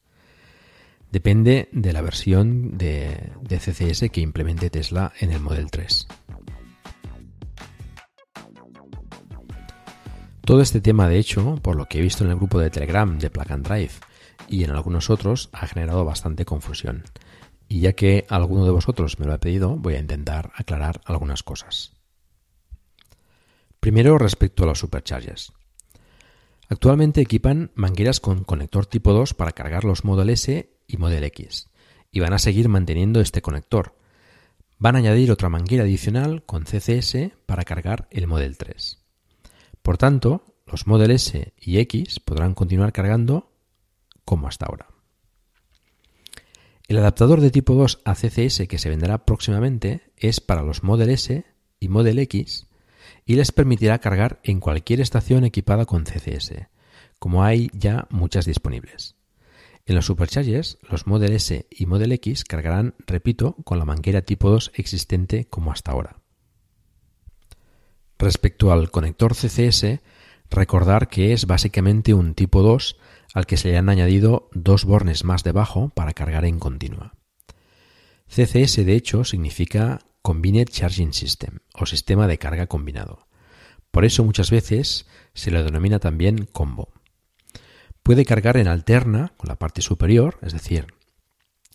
Depende 1.13 1.69
de 1.71 1.93
la 1.93 2.01
versión 2.01 2.79
de, 2.79 3.31
de 3.43 3.59
CCS 3.59 4.11
que 4.11 4.21
implemente 4.21 4.71
Tesla 4.71 5.13
en 5.21 5.31
el 5.31 5.39
Model 5.39 5.71
3. 5.71 6.09
Todo 10.45 10.61
este 10.61 10.81
tema, 10.81 11.09
de 11.09 11.19
hecho, 11.19 11.55
por 11.63 11.77
lo 11.77 11.87
que 11.87 11.99
he 11.99 12.03
visto 12.03 12.25
en 12.25 12.31
el 12.31 12.37
grupo 12.37 12.59
de 12.59 12.69
Telegram 12.69 13.17
de 13.17 13.31
Plug 13.31 13.53
and 13.53 13.65
Drive 13.65 13.93
y 14.49 14.65
en 14.65 14.71
algunos 14.71 15.09
otros, 15.09 15.49
ha 15.53 15.69
generado 15.69 16.05
bastante 16.05 16.45
confusión. 16.45 17.05
Y 17.69 17.81
ya 17.81 17.93
que 17.93 18.27
alguno 18.29 18.65
de 18.65 18.73
vosotros 18.73 19.21
me 19.21 19.27
lo 19.27 19.35
ha 19.35 19.39
pedido, 19.39 19.77
voy 19.77 19.95
a 19.95 20.01
intentar 20.01 20.51
aclarar 20.57 21.01
algunas 21.05 21.45
cosas. 21.45 21.93
Primero, 23.79 24.19
respecto 24.19 24.65
a 24.65 24.67
los 24.67 24.81
superchargers. 24.81 25.53
Actualmente 26.69 27.21
equipan 27.21 27.71
mangueras 27.77 28.19
con 28.19 28.43
conector 28.43 28.87
tipo 28.87 29.13
2 29.13 29.35
para 29.35 29.53
cargar 29.53 29.85
los 29.85 30.05
Model 30.05 30.31
S 30.31 30.73
y 30.89 30.97
Model 30.97 31.23
X, 31.25 31.69
y 32.11 32.19
van 32.19 32.33
a 32.33 32.39
seguir 32.41 32.69
manteniendo 32.69 33.21
este 33.21 33.43
conector. 33.43 33.95
Van 34.79 34.97
a 34.97 34.99
añadir 34.99 35.31
otra 35.31 35.49
manguera 35.49 35.85
adicional 35.85 36.43
con 36.45 36.65
CCS 36.65 37.31
para 37.47 37.63
cargar 37.63 38.09
el 38.11 38.27
Model 38.27 38.57
3. 38.57 39.02
Por 39.83 39.99
tanto, 39.99 40.55
los 40.66 40.87
Model 40.87 41.11
S 41.11 41.53
y 41.59 41.79
X 41.79 42.21
podrán 42.21 42.55
continuar 42.55 42.92
cargando 42.92 43.53
como 44.25 44.49
hasta 44.49 44.66
ahora. 44.66 44.88
El 46.88 46.99
adaptador 46.99 47.40
de 47.40 47.51
tipo 47.51 47.75
2 47.75 48.01
a 48.05 48.14
CCS 48.14 48.68
que 48.68 48.79
se 48.79 48.88
venderá 48.88 49.25
próximamente 49.25 50.12
es 50.16 50.40
para 50.40 50.62
los 50.62 50.83
Model 50.83 51.11
S 51.11 51.45
y 51.81 51.88
Model 51.88 52.18
X 52.21 52.66
y 53.25 53.35
les 53.35 53.53
permitirá 53.53 53.99
cargar 53.99 54.40
en 54.45 54.61
cualquier 54.61 55.01
estación 55.01 55.45
equipada 55.45 55.87
con 55.87 56.05
CCS, 56.05 56.68
como 57.18 57.45
hay 57.45 57.71
ya 57.73 58.07
muchas 58.11 58.47
disponibles. 58.47 59.16
En 59.85 59.97
los 59.97 60.07
superchargers, 60.07 60.79
los 60.88 61.07
Model 61.07 61.33
S 61.33 61.66
y 61.71 61.87
Model 61.87 62.12
X 62.12 62.45
cargarán, 62.45 62.95
repito, 63.07 63.57
con 63.64 63.79
la 63.79 63.85
manguera 63.85 64.23
tipo 64.23 64.49
2 64.51 64.73
existente 64.75 65.47
como 65.47 65.73
hasta 65.73 65.90
ahora. 65.90 66.22
Respecto 68.23 68.71
al 68.71 68.93
conector 68.93 69.35
CCS, 69.35 69.99
recordar 70.49 71.09
que 71.09 71.33
es 71.33 71.49
básicamente 71.49 72.15
un 72.15 72.35
tipo 72.35 72.63
2 72.63 72.97
al 73.35 73.47
que 73.47 73.57
se 73.57 73.71
le 73.71 73.79
han 73.79 73.89
añadido 73.89 74.49
dos 74.53 74.85
bornes 74.85 75.25
más 75.25 75.43
debajo 75.43 75.89
para 75.89 76.13
cargar 76.13 76.45
en 76.45 76.61
continua. 76.61 77.15
CCS 78.29 78.87
de 78.87 78.95
hecho 78.95 79.25
significa 79.25 79.99
Combined 80.23 80.69
Charging 80.69 81.13
System 81.13 81.59
o 81.75 81.85
sistema 81.85 82.29
de 82.29 82.39
carga 82.39 82.69
combinado. 82.69 83.27
Por 83.91 84.05
eso 84.05 84.23
muchas 84.23 84.53
veces 84.53 85.09
se 85.35 85.51
le 85.51 85.65
denomina 85.65 85.99
también 85.99 86.47
combo. 86.53 86.93
Puede 88.05 88.25
cargar 88.25 88.57
en 88.57 88.69
alterna 88.69 89.33
con 89.37 89.49
la 89.49 89.57
parte 89.57 89.83
superior, 89.83 90.39
es 90.43 90.53
decir, 90.53 90.87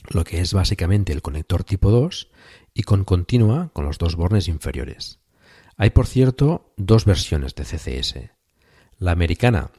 lo 0.08 0.24
que 0.24 0.40
es 0.40 0.54
básicamente 0.54 1.12
el 1.12 1.22
conector 1.22 1.66
tipo 1.66 1.92
2, 1.92 2.32
y 2.74 2.84
con 2.84 3.04
continua 3.04 3.70
con 3.74 3.84
los 3.84 3.98
dos 3.98 4.16
bornes 4.16 4.48
inferiores. 4.48 5.20
Hay, 5.80 5.92
por 5.92 6.08
cierto, 6.08 6.74
dos 6.76 7.06
versiones 7.06 7.54
de 7.54 7.64
CCS. 7.64 8.32
La 8.98 9.12
americana, 9.12 9.70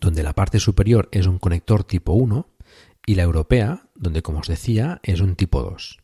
donde 0.00 0.22
la 0.22 0.32
parte 0.32 0.60
superior 0.60 1.08
es 1.10 1.26
un 1.26 1.40
conector 1.40 1.82
tipo 1.82 2.12
1, 2.12 2.46
y 3.04 3.16
la 3.16 3.24
europea, 3.24 3.88
donde, 3.96 4.22
como 4.22 4.38
os 4.38 4.46
decía, 4.46 5.00
es 5.02 5.20
un 5.20 5.34
tipo 5.34 5.62
2. 5.62 5.98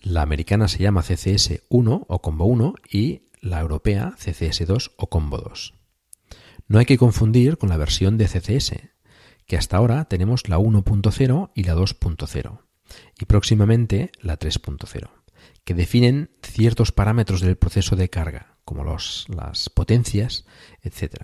La 0.00 0.22
americana 0.22 0.68
se 0.68 0.78
llama 0.78 1.02
CCS 1.02 1.64
1 1.68 2.06
o 2.08 2.22
combo 2.22 2.46
1 2.46 2.74
y 2.90 3.26
la 3.42 3.60
europea 3.60 4.14
CCS 4.16 4.66
2 4.66 4.92
o 4.96 5.10
combo 5.10 5.36
2. 5.36 5.74
No 6.68 6.78
hay 6.78 6.86
que 6.86 6.96
confundir 6.96 7.58
con 7.58 7.68
la 7.68 7.76
versión 7.76 8.16
de 8.16 8.28
CCS, 8.28 8.76
que 9.46 9.58
hasta 9.58 9.76
ahora 9.76 10.06
tenemos 10.06 10.48
la 10.48 10.58
1.0 10.58 11.50
y 11.54 11.64
la 11.64 11.74
2.0, 11.74 12.60
y 13.18 13.24
próximamente 13.26 14.10
la 14.22 14.38
3.0 14.38 15.17
que 15.68 15.74
definen 15.74 16.30
ciertos 16.40 16.92
parámetros 16.92 17.42
del 17.42 17.58
proceso 17.58 17.94
de 17.94 18.08
carga, 18.08 18.56
como 18.64 18.84
los, 18.84 19.26
las 19.28 19.68
potencias, 19.68 20.46
etc. 20.80 21.16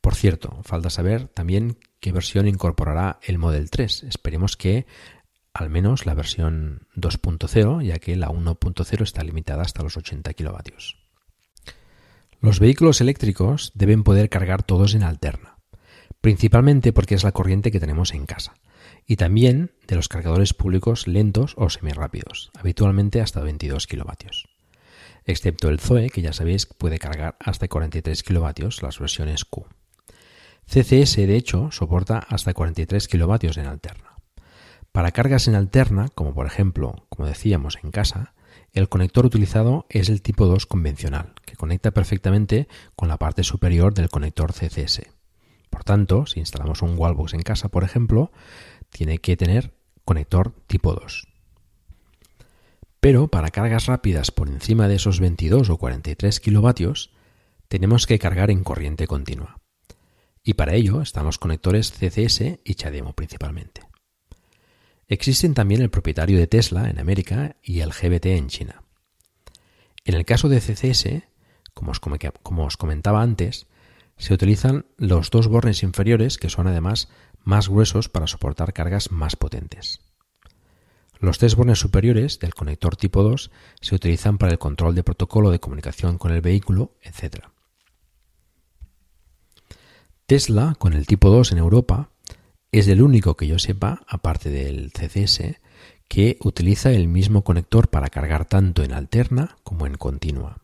Por 0.00 0.16
cierto, 0.16 0.58
falta 0.64 0.90
saber 0.90 1.28
también 1.28 1.78
qué 2.00 2.10
versión 2.10 2.48
incorporará 2.48 3.20
el 3.22 3.38
Model 3.38 3.70
3. 3.70 4.02
Esperemos 4.02 4.56
que 4.56 4.84
al 5.54 5.70
menos 5.70 6.06
la 6.06 6.14
versión 6.14 6.88
2.0, 6.96 7.84
ya 7.84 8.00
que 8.00 8.16
la 8.16 8.30
1.0 8.30 9.02
está 9.02 9.22
limitada 9.22 9.62
hasta 9.62 9.84
los 9.84 9.96
80 9.96 10.34
kilovatios. 10.34 10.98
Los 12.40 12.58
vehículos 12.58 13.00
eléctricos 13.00 13.70
deben 13.76 14.02
poder 14.02 14.28
cargar 14.28 14.64
todos 14.64 14.96
en 14.96 15.04
alterna, 15.04 15.58
principalmente 16.20 16.92
porque 16.92 17.14
es 17.14 17.22
la 17.22 17.30
corriente 17.30 17.70
que 17.70 17.78
tenemos 17.78 18.12
en 18.12 18.26
casa 18.26 18.54
y 19.06 19.16
también 19.16 19.72
de 19.86 19.96
los 19.96 20.08
cargadores 20.08 20.54
públicos 20.54 21.06
lentos 21.06 21.54
o 21.56 21.70
semirápidos, 21.70 22.50
habitualmente 22.58 23.20
hasta 23.20 23.40
22 23.40 23.86
kilovatios. 23.86 24.48
Excepto 25.24 25.68
el 25.68 25.78
Zoe, 25.78 26.10
que 26.10 26.22
ya 26.22 26.32
sabéis 26.32 26.66
puede 26.66 26.98
cargar 26.98 27.36
hasta 27.38 27.68
43 27.68 28.22
kilovatios 28.22 28.82
las 28.82 28.98
versiones 28.98 29.44
Q. 29.44 29.66
CCS, 30.66 31.16
de 31.16 31.36
hecho, 31.36 31.70
soporta 31.70 32.18
hasta 32.18 32.54
43 32.54 33.06
kilovatios 33.08 33.56
en 33.56 33.66
alterna. 33.66 34.16
Para 34.92 35.12
cargas 35.12 35.48
en 35.48 35.54
alterna, 35.54 36.08
como 36.14 36.34
por 36.34 36.46
ejemplo, 36.46 37.06
como 37.08 37.26
decíamos 37.26 37.78
en 37.82 37.90
casa, 37.90 38.34
el 38.72 38.88
conector 38.88 39.26
utilizado 39.26 39.86
es 39.90 40.08
el 40.08 40.22
tipo 40.22 40.46
2 40.46 40.66
convencional, 40.66 41.34
que 41.44 41.56
conecta 41.56 41.90
perfectamente 41.90 42.68
con 42.96 43.08
la 43.08 43.18
parte 43.18 43.44
superior 43.44 43.94
del 43.94 44.08
conector 44.08 44.52
CCS. 44.52 45.02
Por 45.70 45.84
tanto, 45.84 46.26
si 46.26 46.40
instalamos 46.40 46.82
un 46.82 46.98
wallbox 46.98 47.34
en 47.34 47.42
casa, 47.42 47.68
por 47.68 47.84
ejemplo, 47.84 48.30
tiene 48.92 49.18
que 49.18 49.36
tener 49.36 49.74
conector 50.04 50.54
tipo 50.68 50.94
2. 50.94 51.26
Pero 53.00 53.26
para 53.26 53.50
cargas 53.50 53.86
rápidas 53.86 54.30
por 54.30 54.48
encima 54.48 54.86
de 54.86 54.94
esos 54.94 55.18
22 55.18 55.70
o 55.70 55.76
43 55.76 56.38
kilovatios, 56.38 57.10
tenemos 57.66 58.06
que 58.06 58.20
cargar 58.20 58.50
en 58.50 58.62
corriente 58.62 59.08
continua. 59.08 59.58
Y 60.44 60.54
para 60.54 60.74
ello 60.74 61.02
están 61.02 61.24
los 61.24 61.38
conectores 61.38 61.90
CCS 61.92 62.60
y 62.64 62.74
CHAdeMO 62.74 63.14
principalmente. 63.14 63.82
Existen 65.08 65.54
también 65.54 65.82
el 65.82 65.90
propietario 65.90 66.38
de 66.38 66.46
Tesla 66.46 66.88
en 66.88 66.98
América 66.98 67.56
y 67.62 67.80
el 67.80 67.90
GBT 67.90 68.26
en 68.26 68.48
China. 68.48 68.82
En 70.04 70.14
el 70.14 70.24
caso 70.24 70.48
de 70.48 70.60
CCS, 70.60 71.24
como 71.74 72.64
os 72.66 72.76
comentaba 72.76 73.22
antes, 73.22 73.66
se 74.16 74.34
utilizan 74.34 74.86
los 74.96 75.30
dos 75.30 75.48
bornes 75.48 75.82
inferiores 75.82 76.38
que 76.38 76.50
son 76.50 76.66
además 76.66 77.08
más 77.44 77.68
gruesos 77.68 78.08
para 78.08 78.26
soportar 78.26 78.72
cargas 78.72 79.10
más 79.10 79.36
potentes. 79.36 80.00
Los 81.18 81.38
tres 81.38 81.54
bornes 81.54 81.78
superiores 81.78 82.40
del 82.40 82.54
conector 82.54 82.96
tipo 82.96 83.22
2 83.22 83.50
se 83.80 83.94
utilizan 83.94 84.38
para 84.38 84.52
el 84.52 84.58
control 84.58 84.94
de 84.94 85.04
protocolo 85.04 85.50
de 85.50 85.60
comunicación 85.60 86.18
con 86.18 86.32
el 86.32 86.40
vehículo, 86.40 86.96
etc. 87.00 87.46
Tesla, 90.26 90.74
con 90.78 90.94
el 90.94 91.06
tipo 91.06 91.30
2 91.30 91.52
en 91.52 91.58
Europa, 91.58 92.10
es 92.72 92.88
el 92.88 93.02
único 93.02 93.36
que 93.36 93.46
yo 93.46 93.58
sepa, 93.58 94.00
aparte 94.08 94.50
del 94.50 94.90
CCS, 94.92 95.60
que 96.08 96.38
utiliza 96.40 96.90
el 96.90 97.06
mismo 97.06 97.44
conector 97.44 97.88
para 97.88 98.08
cargar 98.08 98.46
tanto 98.46 98.82
en 98.82 98.92
alterna 98.92 99.56
como 99.62 99.86
en 99.86 99.94
continua. 99.94 100.62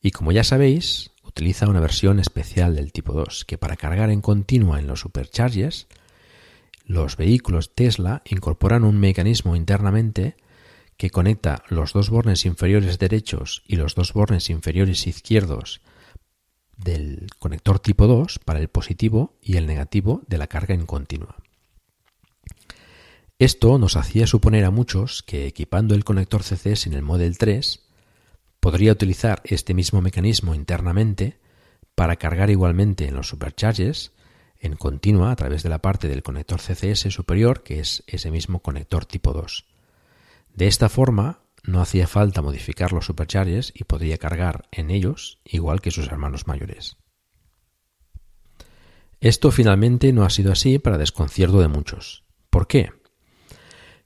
Y 0.00 0.12
como 0.12 0.32
ya 0.32 0.44
sabéis, 0.44 1.10
utiliza 1.36 1.68
una 1.68 1.80
versión 1.80 2.18
especial 2.18 2.74
del 2.74 2.92
tipo 2.92 3.12
2 3.12 3.44
que 3.44 3.58
para 3.58 3.76
cargar 3.76 4.08
en 4.08 4.22
continua 4.22 4.78
en 4.78 4.86
los 4.86 5.00
superchargers, 5.00 5.86
los 6.86 7.18
vehículos 7.18 7.74
Tesla 7.74 8.22
incorporan 8.24 8.84
un 8.84 8.98
mecanismo 8.98 9.54
internamente 9.54 10.36
que 10.96 11.10
conecta 11.10 11.62
los 11.68 11.92
dos 11.92 12.08
bornes 12.08 12.46
inferiores 12.46 12.98
derechos 12.98 13.62
y 13.66 13.76
los 13.76 13.94
dos 13.94 14.14
bornes 14.14 14.48
inferiores 14.48 15.06
izquierdos 15.06 15.82
del 16.78 17.26
conector 17.38 17.80
tipo 17.80 18.06
2 18.06 18.38
para 18.38 18.58
el 18.58 18.68
positivo 18.68 19.36
y 19.42 19.58
el 19.58 19.66
negativo 19.66 20.22
de 20.28 20.38
la 20.38 20.46
carga 20.46 20.74
en 20.74 20.86
continua. 20.86 21.36
Esto 23.38 23.76
nos 23.76 23.96
hacía 23.96 24.26
suponer 24.26 24.64
a 24.64 24.70
muchos 24.70 25.22
que 25.22 25.46
equipando 25.46 25.94
el 25.94 26.04
conector 26.04 26.42
CCS 26.42 26.86
en 26.86 26.94
el 26.94 27.02
Model 27.02 27.36
3 27.36 27.85
podría 28.60 28.92
utilizar 28.92 29.42
este 29.44 29.74
mismo 29.74 30.00
mecanismo 30.00 30.54
internamente 30.54 31.38
para 31.94 32.16
cargar 32.16 32.50
igualmente 32.50 33.06
en 33.06 33.14
los 33.14 33.28
supercharges 33.28 34.12
en 34.58 34.76
continua 34.76 35.30
a 35.30 35.36
través 35.36 35.62
de 35.62 35.68
la 35.68 35.80
parte 35.80 36.08
del 36.08 36.22
conector 36.22 36.60
CCS 36.60 37.12
superior, 37.12 37.62
que 37.62 37.80
es 37.80 38.02
ese 38.06 38.30
mismo 38.30 38.60
conector 38.60 39.04
tipo 39.04 39.32
2. 39.32 39.66
De 40.54 40.66
esta 40.66 40.88
forma, 40.88 41.40
no 41.64 41.80
hacía 41.80 42.06
falta 42.06 42.42
modificar 42.42 42.92
los 42.92 43.06
supercharges 43.06 43.72
y 43.74 43.84
podría 43.84 44.18
cargar 44.18 44.68
en 44.70 44.90
ellos 44.90 45.40
igual 45.44 45.80
que 45.80 45.90
sus 45.90 46.06
hermanos 46.06 46.46
mayores. 46.46 46.96
Esto 49.20 49.50
finalmente 49.50 50.12
no 50.12 50.24
ha 50.24 50.30
sido 50.30 50.52
así 50.52 50.78
para 50.78 50.98
desconcierto 50.98 51.60
de 51.60 51.68
muchos. 51.68 52.24
¿Por 52.50 52.66
qué? 52.66 52.92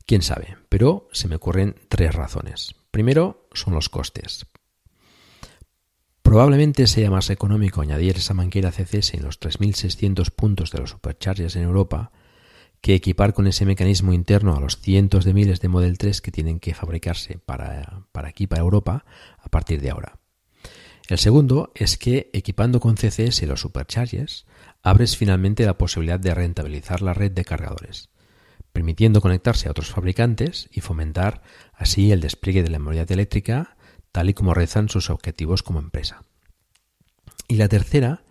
Quién 0.06 0.22
sabe, 0.22 0.56
pero 0.68 1.08
se 1.12 1.28
me 1.28 1.36
ocurren 1.36 1.76
tres 1.88 2.14
razones. 2.14 2.74
Primero 2.90 3.39
son 3.52 3.74
los 3.74 3.88
costes. 3.88 4.46
Probablemente 6.22 6.86
sea 6.86 7.10
más 7.10 7.30
económico 7.30 7.80
añadir 7.80 8.16
esa 8.16 8.34
manguera 8.34 8.70
CCS 8.70 9.14
en 9.14 9.24
los 9.24 9.40
3.600 9.40 10.30
puntos 10.30 10.70
de 10.70 10.78
los 10.78 10.90
superchargers 10.90 11.56
en 11.56 11.62
Europa 11.62 12.12
que 12.80 12.94
equipar 12.94 13.34
con 13.34 13.46
ese 13.46 13.66
mecanismo 13.66 14.12
interno 14.12 14.56
a 14.56 14.60
los 14.60 14.78
cientos 14.80 15.24
de 15.24 15.34
miles 15.34 15.60
de 15.60 15.68
Model 15.68 15.98
3 15.98 16.20
que 16.20 16.30
tienen 16.30 16.60
que 16.60 16.74
fabricarse 16.74 17.38
para, 17.38 18.04
para 18.12 18.28
aquí, 18.28 18.46
para 18.46 18.62
Europa, 18.62 19.04
a 19.38 19.48
partir 19.48 19.80
de 19.80 19.90
ahora. 19.90 20.18
El 21.08 21.18
segundo 21.18 21.72
es 21.74 21.98
que 21.98 22.30
equipando 22.32 22.78
con 22.78 22.96
CCS 22.96 23.42
los 23.42 23.60
superchargers, 23.60 24.46
abres 24.82 25.16
finalmente 25.16 25.66
la 25.66 25.76
posibilidad 25.76 26.20
de 26.20 26.32
rentabilizar 26.34 27.02
la 27.02 27.14
red 27.14 27.32
de 27.32 27.44
cargadores, 27.44 28.09
permitiendo 28.72 29.20
conectarse 29.20 29.68
a 29.68 29.72
otros 29.72 29.90
fabricantes 29.90 30.68
y 30.72 30.80
fomentar 30.80 31.42
así 31.72 32.12
el 32.12 32.20
despliegue 32.20 32.62
de 32.62 32.70
la 32.70 32.78
movilidad 32.78 33.10
eléctrica 33.10 33.76
tal 34.12 34.28
y 34.28 34.34
como 34.34 34.54
rezan 34.54 34.88
sus 34.88 35.10
objetivos 35.10 35.62
como 35.62 35.78
empresa. 35.78 36.24
Y 37.48 37.56
la 37.56 37.68
tercera 37.68 38.22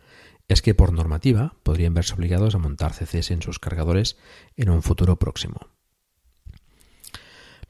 es 0.48 0.62
que 0.62 0.74
por 0.74 0.94
normativa 0.94 1.56
podrían 1.64 1.94
verse 1.94 2.14
obligados 2.14 2.56
a 2.56 2.58
montar 2.58 2.94
CCS 2.94 3.32
en 3.32 3.42
sus 3.42 3.60
cargadores 3.60 4.18
en 4.56 4.70
un 4.70 4.82
futuro 4.82 5.18
próximo. 5.18 5.70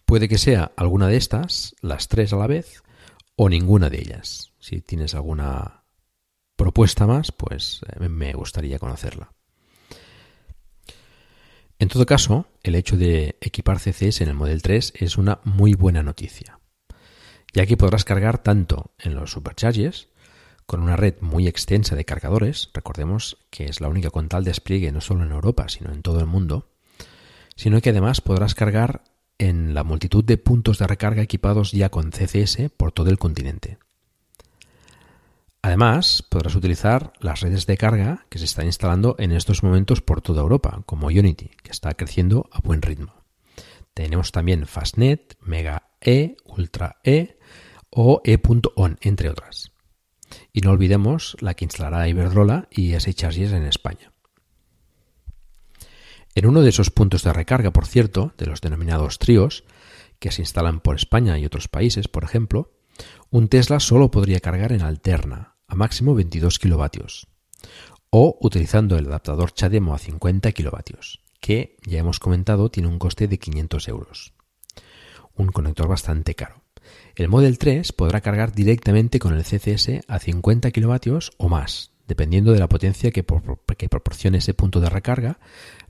Puede 0.05 0.27
que 0.27 0.37
sea 0.37 0.71
alguna 0.75 1.07
de 1.07 1.17
estas, 1.17 1.75
las 1.81 2.07
tres 2.07 2.33
a 2.33 2.37
la 2.37 2.47
vez, 2.47 2.81
o 3.35 3.49
ninguna 3.49 3.89
de 3.89 3.99
ellas. 3.99 4.53
Si 4.59 4.81
tienes 4.81 5.13
alguna 5.13 5.83
propuesta 6.55 7.05
más, 7.05 7.31
pues 7.31 7.81
eh, 7.99 8.09
me 8.09 8.33
gustaría 8.33 8.79
conocerla. 8.79 9.33
En 11.81 11.87
todo 11.87 12.05
caso, 12.05 12.45
el 12.61 12.75
hecho 12.75 12.97
de 12.97 13.37
equipar 13.39 13.79
CCS 13.79 14.19
en 14.19 14.27
el 14.27 14.33
Model 14.33 14.61
3 14.61 14.93
es 14.95 15.17
una 15.17 15.39
muy 15.45 15.75
buena 15.75 16.03
noticia, 16.03 16.59
ya 17.53 17.65
que 17.65 17.77
podrás 17.77 18.03
cargar 18.03 18.43
tanto 18.43 18.91
en 18.99 19.15
los 19.15 19.31
superchargers 19.31 20.09
con 20.65 20.81
una 20.81 20.97
red 20.97 21.15
muy 21.21 21.47
extensa 21.47 21.95
de 21.95 22.03
cargadores, 22.03 22.69
recordemos 22.73 23.37
que 23.49 23.67
es 23.67 23.79
la 23.79 23.87
única 23.87 24.09
con 24.09 24.27
tal 24.27 24.43
despliegue 24.43 24.91
no 24.91 24.99
solo 24.99 25.23
en 25.23 25.31
Europa, 25.31 25.69
sino 25.69 25.93
en 25.93 26.01
todo 26.01 26.19
el 26.19 26.25
mundo, 26.25 26.69
sino 27.55 27.79
que 27.79 27.91
además 27.91 28.19
podrás 28.19 28.55
cargar 28.55 29.05
en 29.37 29.73
la 29.73 29.85
multitud 29.85 30.25
de 30.25 30.37
puntos 30.37 30.79
de 30.79 30.87
recarga 30.87 31.21
equipados 31.21 31.71
ya 31.71 31.87
con 31.87 32.11
CCS 32.11 32.71
por 32.75 32.91
todo 32.91 33.09
el 33.09 33.17
continente. 33.17 33.77
Además, 35.61 36.23
podrás 36.29 36.55
utilizar 36.55 37.11
las 37.19 37.41
redes 37.41 37.65
de 37.65 37.77
carga 37.77 38.25
que 38.29 38.39
se 38.39 38.45
están 38.45 38.65
instalando 38.65 39.15
en 39.19 39.33
estos 39.33 39.61
momentos 39.61 40.01
por 40.01 40.21
toda 40.21 40.41
Europa, 40.41 40.83
como 40.85 41.07
Unity, 41.07 41.51
que 41.61 41.71
está 41.71 41.93
creciendo 41.95 42.49
a 42.51 42.61
buen 42.61 42.81
ritmo. 42.81 43.13
Tenemos 43.93 44.31
también 44.31 44.65
Fastnet, 44.65 45.37
Mega 45.41 45.89
E, 45.99 46.37
Ultra 46.45 47.01
E 47.03 47.37
o 47.89 48.21
E.ON, 48.23 48.97
entre 49.01 49.29
otras. 49.29 49.71
Y 50.53 50.61
no 50.61 50.71
olvidemos 50.71 51.35
la 51.41 51.53
que 51.55 51.65
instalará 51.65 52.07
Iberdrola 52.07 52.69
y 52.71 52.93
SHARGES 52.97 53.51
en 53.51 53.63
España. 53.63 54.13
En 56.35 56.45
uno 56.45 56.61
de 56.61 56.69
esos 56.69 56.91
puntos 56.91 57.23
de 57.23 57.33
recarga, 57.33 57.71
por 57.71 57.85
cierto, 57.85 58.33
de 58.37 58.45
los 58.45 58.61
denominados 58.61 59.19
tríos, 59.19 59.65
que 60.19 60.31
se 60.31 60.41
instalan 60.41 60.79
por 60.79 60.95
España 60.95 61.37
y 61.37 61.45
otros 61.45 61.67
países, 61.67 62.07
por 62.07 62.23
ejemplo, 62.23 62.71
un 63.31 63.47
Tesla 63.47 63.79
solo 63.79 64.09
podría 64.09 64.39
cargar 64.39 64.71
en 64.71 64.81
alterna, 64.81 65.55
a 65.67 65.75
máximo 65.75 66.15
22 66.15 66.57
kilovatios, 66.57 67.27
o 68.09 68.37
utilizando 68.41 68.97
el 68.97 69.07
adaptador 69.07 69.53
CHAdeMO 69.53 69.93
a 69.93 69.99
50 69.99 70.51
kilovatios, 70.51 71.21
que, 71.39 71.77
ya 71.85 71.99
hemos 71.99 72.19
comentado, 72.19 72.69
tiene 72.69 72.89
un 72.89 72.99
coste 72.99 73.27
de 73.27 73.37
500 73.37 73.87
euros. 73.87 74.33
Un 75.35 75.47
conector 75.47 75.87
bastante 75.87 76.35
caro. 76.35 76.63
El 77.15 77.29
Model 77.29 77.57
3 77.57 77.91
podrá 77.91 78.21
cargar 78.21 78.53
directamente 78.53 79.19
con 79.19 79.33
el 79.33 79.43
CCS 79.43 80.01
a 80.07 80.19
50 80.19 80.71
kilovatios 80.71 81.31
o 81.37 81.49
más, 81.49 81.91
dependiendo 82.07 82.51
de 82.51 82.59
la 82.59 82.67
potencia 82.67 83.11
que, 83.11 83.23
proporcione 83.23 84.39
ese 84.39 84.53
punto 84.55 84.81
de 84.81 84.89
recarga. 84.89 85.39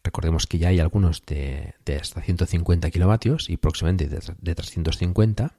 Recordemos 0.04 0.45
que 0.45 0.60
ya 0.60 0.67
hay 0.69 0.80
algunos 0.80 1.25
de, 1.25 1.73
hasta 1.99 2.21
150 2.21 2.91
kilovatios 2.91 3.49
y 3.49 3.58
próximamente 3.58 4.08
de, 4.08 4.56
350 4.56 5.54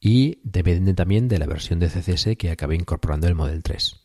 y 0.00 0.38
depende 0.42 0.94
también 0.94 1.28
de 1.28 1.38
la 1.38 1.46
versión 1.46 1.78
de 1.78 1.88
CCS 1.88 2.36
que 2.36 2.50
acabe 2.50 2.74
incorporando 2.74 3.26
el 3.26 3.34
Model 3.34 3.62
3. 3.62 4.00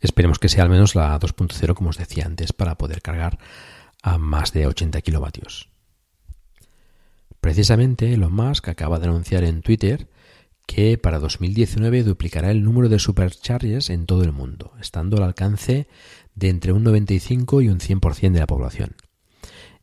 Esperemos 0.00 0.38
que 0.38 0.48
sea 0.48 0.64
al 0.64 0.70
menos 0.70 0.94
la 0.94 1.18
2.0 1.18 1.74
como 1.74 1.90
os 1.90 1.98
decía 1.98 2.26
antes 2.26 2.52
para 2.52 2.76
poder 2.76 3.00
cargar 3.00 3.38
a 4.02 4.18
más 4.18 4.52
de 4.52 4.66
80 4.66 5.00
kilovatios. 5.00 5.70
Precisamente 7.40 8.12
Elon 8.12 8.34
Musk 8.34 8.68
acaba 8.68 8.98
de 8.98 9.06
anunciar 9.06 9.44
en 9.44 9.62
Twitter 9.62 10.08
que 10.66 10.98
para 10.98 11.18
2019 11.18 12.02
duplicará 12.02 12.50
el 12.50 12.62
número 12.62 12.88
de 12.88 12.98
superchargers 12.98 13.90
en 13.90 14.06
todo 14.06 14.24
el 14.24 14.32
mundo, 14.32 14.72
estando 14.80 15.18
al 15.18 15.24
alcance 15.24 15.88
de 16.34 16.48
entre 16.48 16.72
un 16.72 16.84
95 16.84 17.60
y 17.60 17.68
un 17.68 17.80
100% 17.80 18.32
de 18.32 18.40
la 18.40 18.46
población, 18.46 18.96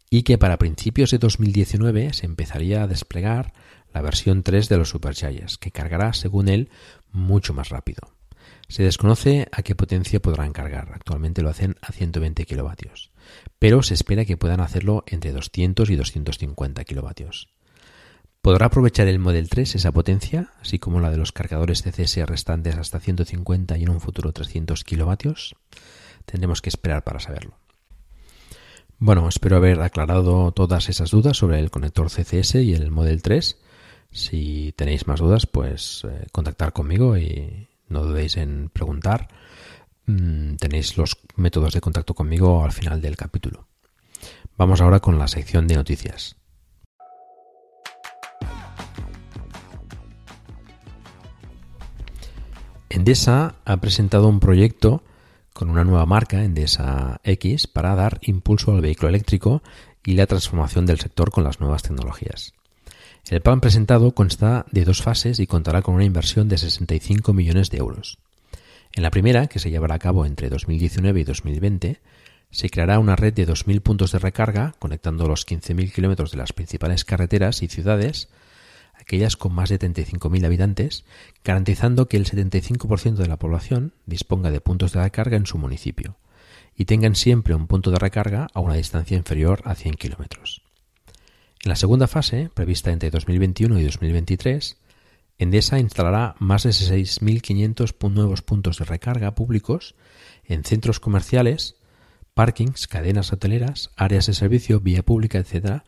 y 0.09 0.23
que 0.23 0.37
para 0.37 0.57
principios 0.57 1.11
de 1.11 1.19
2019 1.19 2.13
se 2.13 2.25
empezaría 2.25 2.83
a 2.83 2.87
desplegar 2.87 3.53
la 3.93 4.01
versión 4.01 4.43
3 4.43 4.69
de 4.69 4.77
los 4.77 4.89
superchargers, 4.89 5.57
que 5.57 5.71
cargará, 5.71 6.13
según 6.13 6.47
él, 6.49 6.69
mucho 7.11 7.53
más 7.53 7.69
rápido. 7.69 8.13
Se 8.67 8.83
desconoce 8.83 9.47
a 9.51 9.63
qué 9.63 9.75
potencia 9.75 10.21
podrán 10.21 10.53
cargar, 10.53 10.91
actualmente 10.93 11.41
lo 11.41 11.49
hacen 11.49 11.75
a 11.81 11.91
120 11.91 12.45
kilovatios 12.45 13.11
pero 13.59 13.83
se 13.83 13.93
espera 13.93 14.25
que 14.25 14.37
puedan 14.37 14.59
hacerlo 14.59 15.03
entre 15.07 15.31
200 15.31 15.89
y 15.89 15.95
250 15.95 16.83
kilovatios. 16.83 17.49
¿Podrá 18.41 18.67
aprovechar 18.67 19.07
el 19.07 19.19
Model 19.19 19.49
3 19.49 19.75
esa 19.75 19.91
potencia, 19.91 20.51
así 20.61 20.79
como 20.79 20.99
la 20.99 21.11
de 21.11 21.17
los 21.17 21.31
cargadores 21.31 21.83
CCS 21.83 22.25
restantes 22.25 22.75
hasta 22.75 22.99
150 22.99 23.77
y 23.77 23.83
en 23.83 23.89
un 23.89 24.01
futuro 24.01 24.31
300 24.31 24.83
kilovatios? 24.83 25.55
Tendremos 26.25 26.61
que 26.61 26.69
esperar 26.69 27.03
para 27.03 27.19
saberlo. 27.19 27.55
Bueno, 28.97 29.27
espero 29.27 29.57
haber 29.57 29.81
aclarado 29.81 30.51
todas 30.53 30.89
esas 30.89 31.11
dudas 31.11 31.37
sobre 31.37 31.59
el 31.59 31.69
conector 31.69 32.09
CCS 32.09 32.55
y 32.55 32.73
el 32.73 32.89
Model 32.89 33.21
3. 33.21 33.57
Si 34.11 34.73
tenéis 34.75 35.07
más 35.07 35.19
dudas, 35.19 35.45
pues 35.45 36.05
eh, 36.09 36.27
contactar 36.31 36.73
conmigo 36.73 37.17
y 37.17 37.67
no 37.87 38.03
dudéis 38.03 38.37
en 38.37 38.69
preguntar. 38.69 39.29
Mm, 40.05 40.55
tenéis 40.55 40.97
los 40.97 41.17
métodos 41.35 41.73
de 41.73 41.81
contacto 41.81 42.13
conmigo 42.13 42.63
al 42.63 42.73
final 42.73 43.01
del 43.01 43.15
capítulo. 43.15 43.67
Vamos 44.57 44.81
ahora 44.81 44.99
con 44.99 45.17
la 45.17 45.27
sección 45.27 45.67
de 45.67 45.75
noticias. 45.75 46.35
Endesa 52.89 53.55
ha 53.63 53.77
presentado 53.77 54.27
un 54.27 54.41
proyecto 54.41 55.03
con 55.53 55.69
una 55.69 55.85
nueva 55.85 56.05
marca, 56.05 56.43
Endesa 56.43 57.21
X, 57.23 57.67
para 57.67 57.95
dar 57.95 58.19
impulso 58.21 58.73
al 58.73 58.81
vehículo 58.81 59.09
eléctrico 59.09 59.63
y 60.03 60.13
la 60.13 60.27
transformación 60.27 60.85
del 60.85 60.99
sector 60.99 61.31
con 61.31 61.45
las 61.45 61.61
nuevas 61.61 61.83
tecnologías. 61.83 62.53
El 63.29 63.41
plan 63.41 63.61
presentado 63.61 64.13
consta 64.13 64.65
de 64.71 64.83
dos 64.83 65.01
fases 65.01 65.39
y 65.39 65.47
contará 65.47 65.81
con 65.81 65.95
una 65.95 66.03
inversión 66.03 66.49
de 66.49 66.57
65 66.57 67.33
millones 67.33 67.69
de 67.69 67.77
euros. 67.77 68.17
En 68.93 69.03
la 69.03 69.11
primera, 69.11 69.47
que 69.47 69.59
se 69.59 69.69
llevará 69.69 69.95
a 69.95 69.99
cabo 69.99 70.25
entre 70.25 70.49
2019 70.49 71.21
y 71.21 71.23
2020, 71.23 72.01
se 72.49 72.69
creará 72.69 72.99
una 72.99 73.15
red 73.15 73.33
de 73.33 73.47
2.000 73.47 73.81
puntos 73.81 74.11
de 74.11 74.19
recarga 74.19 74.75
conectando 74.79 75.27
los 75.27 75.47
15.000 75.47 75.93
kilómetros 75.93 76.31
de 76.31 76.37
las 76.37 76.51
principales 76.51 77.05
carreteras 77.05 77.63
y 77.63 77.67
ciudades, 77.67 78.27
aquellas 78.99 79.37
con 79.37 79.53
más 79.53 79.69
de 79.69 79.79
35.000 79.79 80.45
habitantes, 80.45 81.05
garantizando 81.45 82.09
que 82.09 82.17
el 82.17 82.25
75% 82.25 83.15
de 83.15 83.27
la 83.27 83.37
población 83.37 83.93
disponga 84.05 84.51
de 84.51 84.59
puntos 84.59 84.91
de 84.91 85.01
recarga 85.01 85.37
en 85.37 85.45
su 85.45 85.57
municipio 85.57 86.17
y 86.75 86.85
tengan 86.85 87.15
siempre 87.15 87.55
un 87.55 87.67
punto 87.67 87.91
de 87.91 87.99
recarga 87.99 88.47
a 88.53 88.59
una 88.59 88.75
distancia 88.75 89.17
inferior 89.17 89.61
a 89.63 89.75
100 89.75 89.95
kilómetros. 89.95 90.61
En 91.63 91.69
la 91.69 91.75
segunda 91.75 92.07
fase, 92.07 92.49
prevista 92.53 92.91
entre 92.91 93.11
2021 93.11 93.79
y 93.79 93.83
2023, 93.83 94.77
Endesa 95.37 95.79
instalará 95.79 96.35
más 96.39 96.63
de 96.63 96.71
6.500 96.71 98.09
nuevos 98.09 98.41
puntos 98.41 98.79
de 98.79 98.85
recarga 98.85 99.35
públicos 99.35 99.95
en 100.45 100.63
centros 100.63 100.99
comerciales 100.99 101.75
parkings, 102.33 102.87
cadenas 102.87 103.33
hoteleras, 103.33 103.91
áreas 103.95 104.25
de 104.25 104.33
servicio, 104.33 104.79
vía 104.79 105.03
pública, 105.03 105.37
etc., 105.37 105.83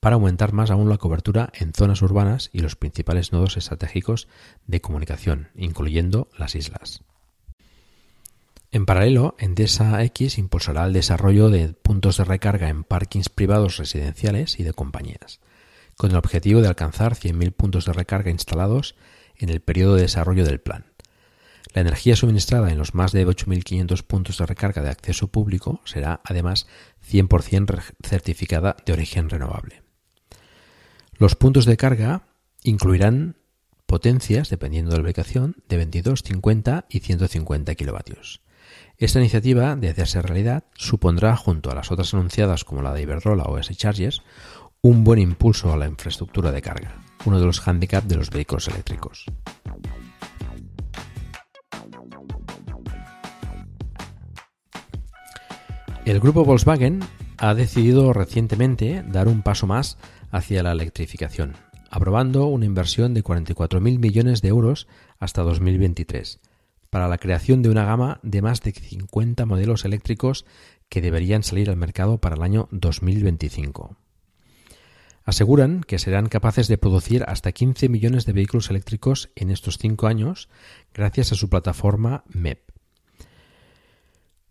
para 0.00 0.14
aumentar 0.14 0.52
más 0.52 0.70
aún 0.70 0.88
la 0.88 0.96
cobertura 0.96 1.50
en 1.54 1.72
zonas 1.72 2.02
urbanas 2.02 2.50
y 2.52 2.60
los 2.60 2.76
principales 2.76 3.32
nodos 3.32 3.56
estratégicos 3.56 4.28
de 4.66 4.80
comunicación, 4.80 5.48
incluyendo 5.56 6.28
las 6.38 6.54
islas. 6.54 7.02
En 8.70 8.84
paralelo, 8.84 9.34
Endesa 9.38 10.02
X 10.04 10.36
impulsará 10.36 10.84
el 10.84 10.92
desarrollo 10.92 11.48
de 11.48 11.68
puntos 11.68 12.18
de 12.18 12.24
recarga 12.24 12.68
en 12.68 12.84
parkings 12.84 13.30
privados 13.30 13.78
residenciales 13.78 14.60
y 14.60 14.62
de 14.62 14.74
compañías, 14.74 15.40
con 15.96 16.10
el 16.10 16.18
objetivo 16.18 16.60
de 16.60 16.68
alcanzar 16.68 17.14
100.000 17.14 17.52
puntos 17.52 17.86
de 17.86 17.94
recarga 17.94 18.30
instalados 18.30 18.94
en 19.36 19.48
el 19.48 19.60
periodo 19.60 19.94
de 19.94 20.02
desarrollo 20.02 20.44
del 20.44 20.60
plan. 20.60 20.84
La 21.72 21.80
energía 21.80 22.14
suministrada 22.14 22.70
en 22.70 22.76
los 22.76 22.94
más 22.94 23.12
de 23.12 23.26
8.500 23.26 24.02
puntos 24.02 24.36
de 24.36 24.46
recarga 24.46 24.82
de 24.82 24.90
acceso 24.90 25.28
público 25.28 25.80
será, 25.84 26.20
además, 26.24 26.66
100% 27.10 27.82
certificada 28.02 28.76
de 28.84 28.92
origen 28.92 29.30
renovable. 29.30 29.82
Los 31.16 31.36
puntos 31.36 31.64
de 31.64 31.76
carga 31.78 32.28
incluirán 32.62 33.36
potencias, 33.86 34.50
dependiendo 34.50 34.90
de 34.90 34.98
la 34.98 35.04
ubicación, 35.04 35.56
de 35.68 35.78
22, 35.78 36.22
50 36.22 36.86
y 36.90 37.00
150 37.00 37.74
kilovatios. 37.74 38.42
Esta 38.98 39.20
iniciativa, 39.20 39.76
de 39.76 39.90
hacerse 39.90 40.20
realidad, 40.22 40.64
supondrá, 40.74 41.36
junto 41.36 41.70
a 41.70 41.74
las 41.76 41.92
otras 41.92 42.12
anunciadas 42.14 42.64
como 42.64 42.82
la 42.82 42.92
de 42.92 43.02
Iberdrola 43.02 43.44
o 43.44 43.56
S-Chargers, 43.56 44.22
un 44.80 45.04
buen 45.04 45.20
impulso 45.20 45.72
a 45.72 45.76
la 45.76 45.86
infraestructura 45.86 46.50
de 46.50 46.62
carga, 46.62 46.94
uno 47.24 47.38
de 47.38 47.46
los 47.46 47.60
hándicaps 47.60 48.08
de 48.08 48.16
los 48.16 48.30
vehículos 48.30 48.66
eléctricos. 48.66 49.26
El 56.04 56.18
grupo 56.18 56.44
Volkswagen 56.44 57.00
ha 57.36 57.54
decidido 57.54 58.12
recientemente 58.12 59.04
dar 59.06 59.28
un 59.28 59.42
paso 59.42 59.68
más 59.68 59.96
hacia 60.32 60.62
la 60.62 60.72
electrificación, 60.72 61.54
aprobando 61.90 62.46
una 62.46 62.64
inversión 62.64 63.14
de 63.14 63.22
44.000 63.22 63.98
millones 63.98 64.42
de 64.42 64.48
euros 64.48 64.88
hasta 65.20 65.42
2023 65.42 66.40
para 66.90 67.08
la 67.08 67.18
creación 67.18 67.62
de 67.62 67.70
una 67.70 67.84
gama 67.84 68.20
de 68.22 68.42
más 68.42 68.60
de 68.62 68.72
50 68.72 69.46
modelos 69.46 69.84
eléctricos 69.84 70.46
que 70.88 71.00
deberían 71.00 71.42
salir 71.42 71.70
al 71.70 71.76
mercado 71.76 72.18
para 72.18 72.36
el 72.36 72.42
año 72.42 72.68
2025. 72.70 73.96
Aseguran 75.24 75.82
que 75.82 75.98
serán 75.98 76.28
capaces 76.28 76.68
de 76.68 76.78
producir 76.78 77.22
hasta 77.28 77.52
15 77.52 77.90
millones 77.90 78.24
de 78.24 78.32
vehículos 78.32 78.70
eléctricos 78.70 79.30
en 79.36 79.50
estos 79.50 79.76
cinco 79.76 80.06
años 80.06 80.48
gracias 80.94 81.32
a 81.32 81.34
su 81.34 81.50
plataforma 81.50 82.24
MEP. 82.28 82.60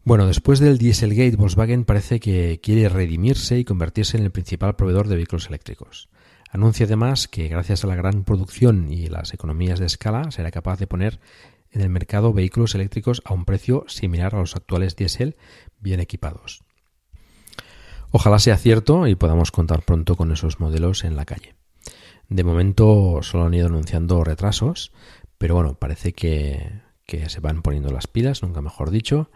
Bueno, 0.03 0.27
después 0.27 0.59
del 0.59 0.77
Dieselgate, 0.77 1.35
Volkswagen 1.35 1.83
parece 1.83 2.19
que 2.19 2.61
quiere 2.61 2.87
redimirse 2.87 3.57
y 3.59 3.65
convertirse 3.65 4.17
en 4.17 4.23
el 4.23 4.31
principal 4.31 4.75
proveedor 4.75 5.07
de 5.07 5.15
vehículos 5.15 5.47
eléctricos. 5.47 6.09
Anuncia 6.49 6.85
además 6.85 7.27
que 7.27 7.49
gracias 7.49 7.83
a 7.83 7.87
la 7.87 7.95
gran 7.95 8.23
producción 8.23 8.89
y 8.89 9.07
las 9.07 9.33
economías 9.33 9.79
de 9.79 9.87
escala 9.87 10.31
será 10.31 10.49
capaz 10.51 10.79
de 10.79 10.87
poner 10.87 11.19
en 11.71 11.81
el 11.81 11.89
mercado 11.89 12.33
vehículos 12.33 12.75
eléctricos 12.75 13.21
a 13.25 13.33
un 13.33 13.45
precio 13.45 13.85
similar 13.87 14.35
a 14.35 14.39
los 14.39 14.55
actuales 14.55 14.95
diésel 14.95 15.35
bien 15.79 15.99
equipados. 15.99 16.61
Ojalá 18.11 18.39
sea 18.39 18.57
cierto 18.57 19.07
y 19.07 19.15
podamos 19.15 19.51
contar 19.51 19.83
pronto 19.83 20.15
con 20.15 20.31
esos 20.31 20.59
modelos 20.59 21.03
en 21.03 21.15
la 21.15 21.25
calle. 21.25 21.55
De 22.29 22.43
momento 22.43 23.19
solo 23.21 23.45
han 23.45 23.53
ido 23.53 23.67
anunciando 23.67 24.23
retrasos, 24.23 24.91
pero 25.37 25.55
bueno, 25.55 25.75
parece 25.75 26.13
que, 26.13 26.81
que 27.05 27.29
se 27.29 27.39
van 27.39 27.61
poniendo 27.61 27.91
las 27.91 28.07
pilas, 28.07 28.43
nunca 28.43 28.61
mejor 28.61 28.91
dicho, 28.91 29.29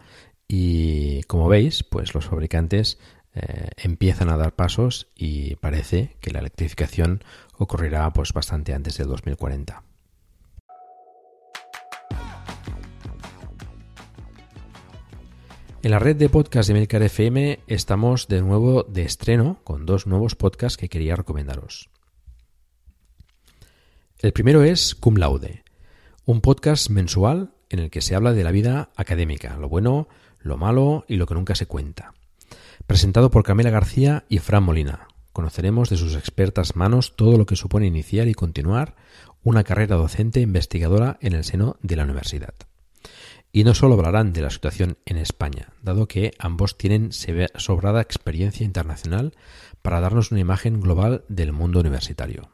y 0.48 1.22
como 1.24 1.48
veis, 1.48 1.82
pues 1.82 2.14
los 2.14 2.26
fabricantes 2.26 2.98
eh, 3.34 3.70
empiezan 3.78 4.28
a 4.28 4.36
dar 4.36 4.54
pasos 4.54 5.08
y 5.14 5.56
parece 5.56 6.16
que 6.20 6.30
la 6.30 6.40
electrificación 6.40 7.24
ocurrirá 7.56 8.12
pues 8.12 8.32
bastante 8.32 8.74
antes 8.74 8.98
del 8.98 9.08
2040. 9.08 9.82
En 15.84 15.90
la 15.90 15.98
red 15.98 16.14
de 16.14 16.28
podcast 16.28 16.68
de 16.68 16.74
Milcar 16.74 17.02
FM 17.02 17.58
estamos 17.66 18.28
de 18.28 18.40
nuevo 18.40 18.84
de 18.84 19.02
estreno 19.02 19.58
con 19.64 19.84
dos 19.84 20.06
nuevos 20.06 20.36
podcasts 20.36 20.76
que 20.76 20.88
quería 20.88 21.16
recomendaros. 21.16 21.90
El 24.20 24.32
primero 24.32 24.62
es 24.62 24.94
Cum 24.94 25.16
Laude, 25.16 25.64
un 26.24 26.40
podcast 26.40 26.88
mensual 26.88 27.50
en 27.68 27.80
el 27.80 27.90
que 27.90 28.00
se 28.00 28.14
habla 28.14 28.32
de 28.32 28.44
la 28.44 28.52
vida 28.52 28.90
académica, 28.94 29.56
lo 29.56 29.68
bueno, 29.68 30.06
lo 30.38 30.56
malo 30.56 31.04
y 31.08 31.16
lo 31.16 31.26
que 31.26 31.34
nunca 31.34 31.56
se 31.56 31.66
cuenta. 31.66 32.14
Presentado 32.86 33.32
por 33.32 33.42
Camila 33.42 33.70
García 33.70 34.24
y 34.28 34.38
Fran 34.38 34.62
Molina. 34.62 35.08
Conoceremos 35.32 35.90
de 35.90 35.96
sus 35.96 36.14
expertas 36.14 36.76
manos 36.76 37.16
todo 37.16 37.36
lo 37.36 37.44
que 37.44 37.56
supone 37.56 37.88
iniciar 37.88 38.28
y 38.28 38.34
continuar 38.34 38.94
una 39.42 39.64
carrera 39.64 39.96
docente 39.96 40.38
investigadora 40.38 41.18
en 41.20 41.32
el 41.32 41.42
seno 41.42 41.76
de 41.82 41.96
la 41.96 42.04
universidad. 42.04 42.54
Y 43.52 43.64
no 43.64 43.74
solo 43.74 43.94
hablarán 43.94 44.32
de 44.32 44.40
la 44.40 44.48
situación 44.48 44.96
en 45.04 45.18
España, 45.18 45.74
dado 45.82 46.08
que 46.08 46.32
ambos 46.38 46.78
tienen 46.78 47.10
sobrada 47.12 48.00
experiencia 48.00 48.64
internacional 48.64 49.34
para 49.82 50.00
darnos 50.00 50.30
una 50.30 50.40
imagen 50.40 50.80
global 50.80 51.24
del 51.28 51.52
mundo 51.52 51.80
universitario. 51.80 52.48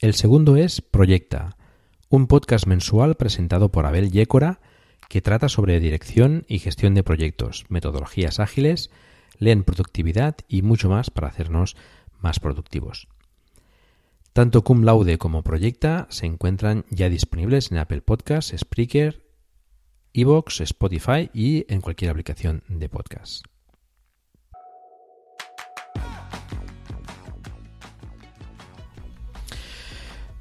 El 0.00 0.14
segundo 0.14 0.56
es 0.56 0.80
Proyecta, 0.80 1.56
un 2.08 2.26
podcast 2.26 2.66
mensual 2.66 3.16
presentado 3.16 3.70
por 3.70 3.86
Abel 3.86 4.10
Yécora 4.10 4.60
que 5.08 5.22
trata 5.22 5.48
sobre 5.48 5.80
dirección 5.80 6.44
y 6.48 6.58
gestión 6.58 6.94
de 6.94 7.02
proyectos, 7.02 7.64
metodologías 7.68 8.40
ágiles, 8.40 8.90
leen 9.38 9.64
productividad 9.64 10.36
y 10.48 10.62
mucho 10.62 10.88
más 10.90 11.10
para 11.10 11.28
hacernos 11.28 11.76
más 12.20 12.40
productivos. 12.40 13.08
Tanto 14.32 14.62
Cum 14.62 14.84
Laude 14.84 15.18
como 15.18 15.42
Proyecta 15.42 16.06
se 16.10 16.26
encuentran 16.26 16.84
ya 16.90 17.08
disponibles 17.08 17.70
en 17.72 17.78
Apple 17.78 18.02
Podcasts, 18.02 18.54
Spreaker, 18.56 19.27
Evox, 20.12 20.60
Spotify 20.60 21.30
y 21.32 21.64
en 21.72 21.80
cualquier 21.80 22.10
aplicación 22.10 22.62
de 22.68 22.88
podcast. 22.88 23.44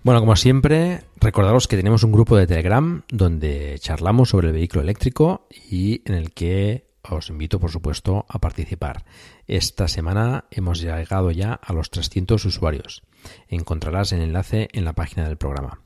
Bueno, 0.08 0.21
como 0.21 0.38
siempre, 0.38 1.01
recordaros 1.17 1.67
que 1.67 1.75
tenemos 1.75 2.03
un 2.03 2.13
grupo 2.13 2.38
de 2.38 2.47
Telegram 2.47 3.03
donde 3.10 3.75
charlamos 3.80 4.30
sobre 4.30 4.47
el 4.47 4.53
vehículo 4.53 4.82
eléctrico 4.82 5.47
y 5.69 6.01
en 6.06 6.13
el 6.15 6.32
que 6.32 6.88
os 7.03 7.30
invito, 7.30 7.60
por 7.60 7.71
supuesto, 7.71 8.25
a 8.30 8.39
participar. 8.39 9.03
Esta 9.47 9.89
semana 9.89 10.45
hemos 10.51 10.80
llegado 10.80 11.32
ya 11.32 11.53
a 11.53 11.73
los 11.73 11.89
300 11.89 12.45
usuarios. 12.45 13.03
Encontrarás 13.49 14.13
el 14.13 14.21
enlace 14.21 14.69
en 14.71 14.86
la 14.86 14.93
página 14.93 15.27
del 15.27 15.38
programa. 15.38 15.82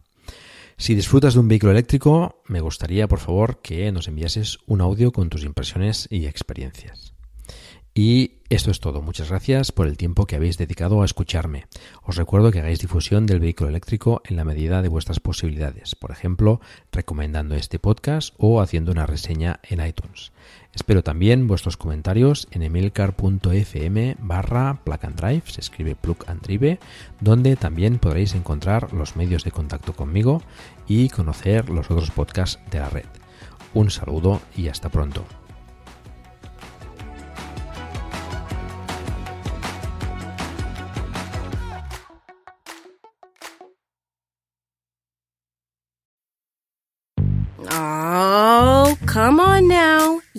Si 0.81 0.95
disfrutas 0.95 1.35
de 1.35 1.41
un 1.41 1.47
vehículo 1.47 1.73
eléctrico, 1.73 2.41
me 2.47 2.59
gustaría, 2.59 3.07
por 3.07 3.19
favor, 3.19 3.61
que 3.61 3.91
nos 3.91 4.07
enviases 4.07 4.57
un 4.65 4.81
audio 4.81 5.11
con 5.11 5.29
tus 5.29 5.43
impresiones 5.43 6.07
y 6.09 6.25
experiencias. 6.25 7.10
Y 7.93 8.35
esto 8.49 8.71
es 8.71 8.79
todo. 8.79 9.01
Muchas 9.01 9.29
gracias 9.29 9.73
por 9.73 9.87
el 9.87 9.97
tiempo 9.97 10.25
que 10.25 10.37
habéis 10.37 10.57
dedicado 10.57 11.01
a 11.01 11.05
escucharme. 11.05 11.67
Os 12.03 12.15
recuerdo 12.15 12.51
que 12.51 12.59
hagáis 12.59 12.79
difusión 12.79 13.25
del 13.25 13.41
vehículo 13.41 13.69
eléctrico 13.69 14.21
en 14.25 14.37
la 14.37 14.45
medida 14.45 14.81
de 14.81 14.87
vuestras 14.87 15.19
posibilidades, 15.19 15.95
por 15.95 16.11
ejemplo, 16.11 16.61
recomendando 16.91 17.55
este 17.55 17.79
podcast 17.79 18.33
o 18.37 18.61
haciendo 18.61 18.93
una 18.93 19.05
reseña 19.05 19.59
en 19.63 19.85
iTunes. 19.85 20.31
Espero 20.73 21.03
también 21.03 21.47
vuestros 21.47 21.75
comentarios 21.75 22.47
en 22.51 22.63
emilcar.fm 22.63 24.15
barra 24.19 24.79
plug 24.85 24.99
and 25.03 25.15
drive, 25.15 25.43
se 25.47 25.59
escribe 25.59 25.95
plug 25.95 26.23
and 26.27 26.41
drive, 26.41 26.79
donde 27.19 27.57
también 27.57 27.99
podréis 27.99 28.35
encontrar 28.35 28.93
los 28.93 29.17
medios 29.17 29.43
de 29.43 29.51
contacto 29.51 29.93
conmigo 29.93 30.41
y 30.87 31.09
conocer 31.09 31.69
los 31.69 31.91
otros 31.91 32.11
podcasts 32.11 32.59
de 32.71 32.79
la 32.79 32.89
red. 32.89 33.05
Un 33.73 33.91
saludo 33.91 34.41
y 34.55 34.69
hasta 34.69 34.89
pronto. 34.89 35.25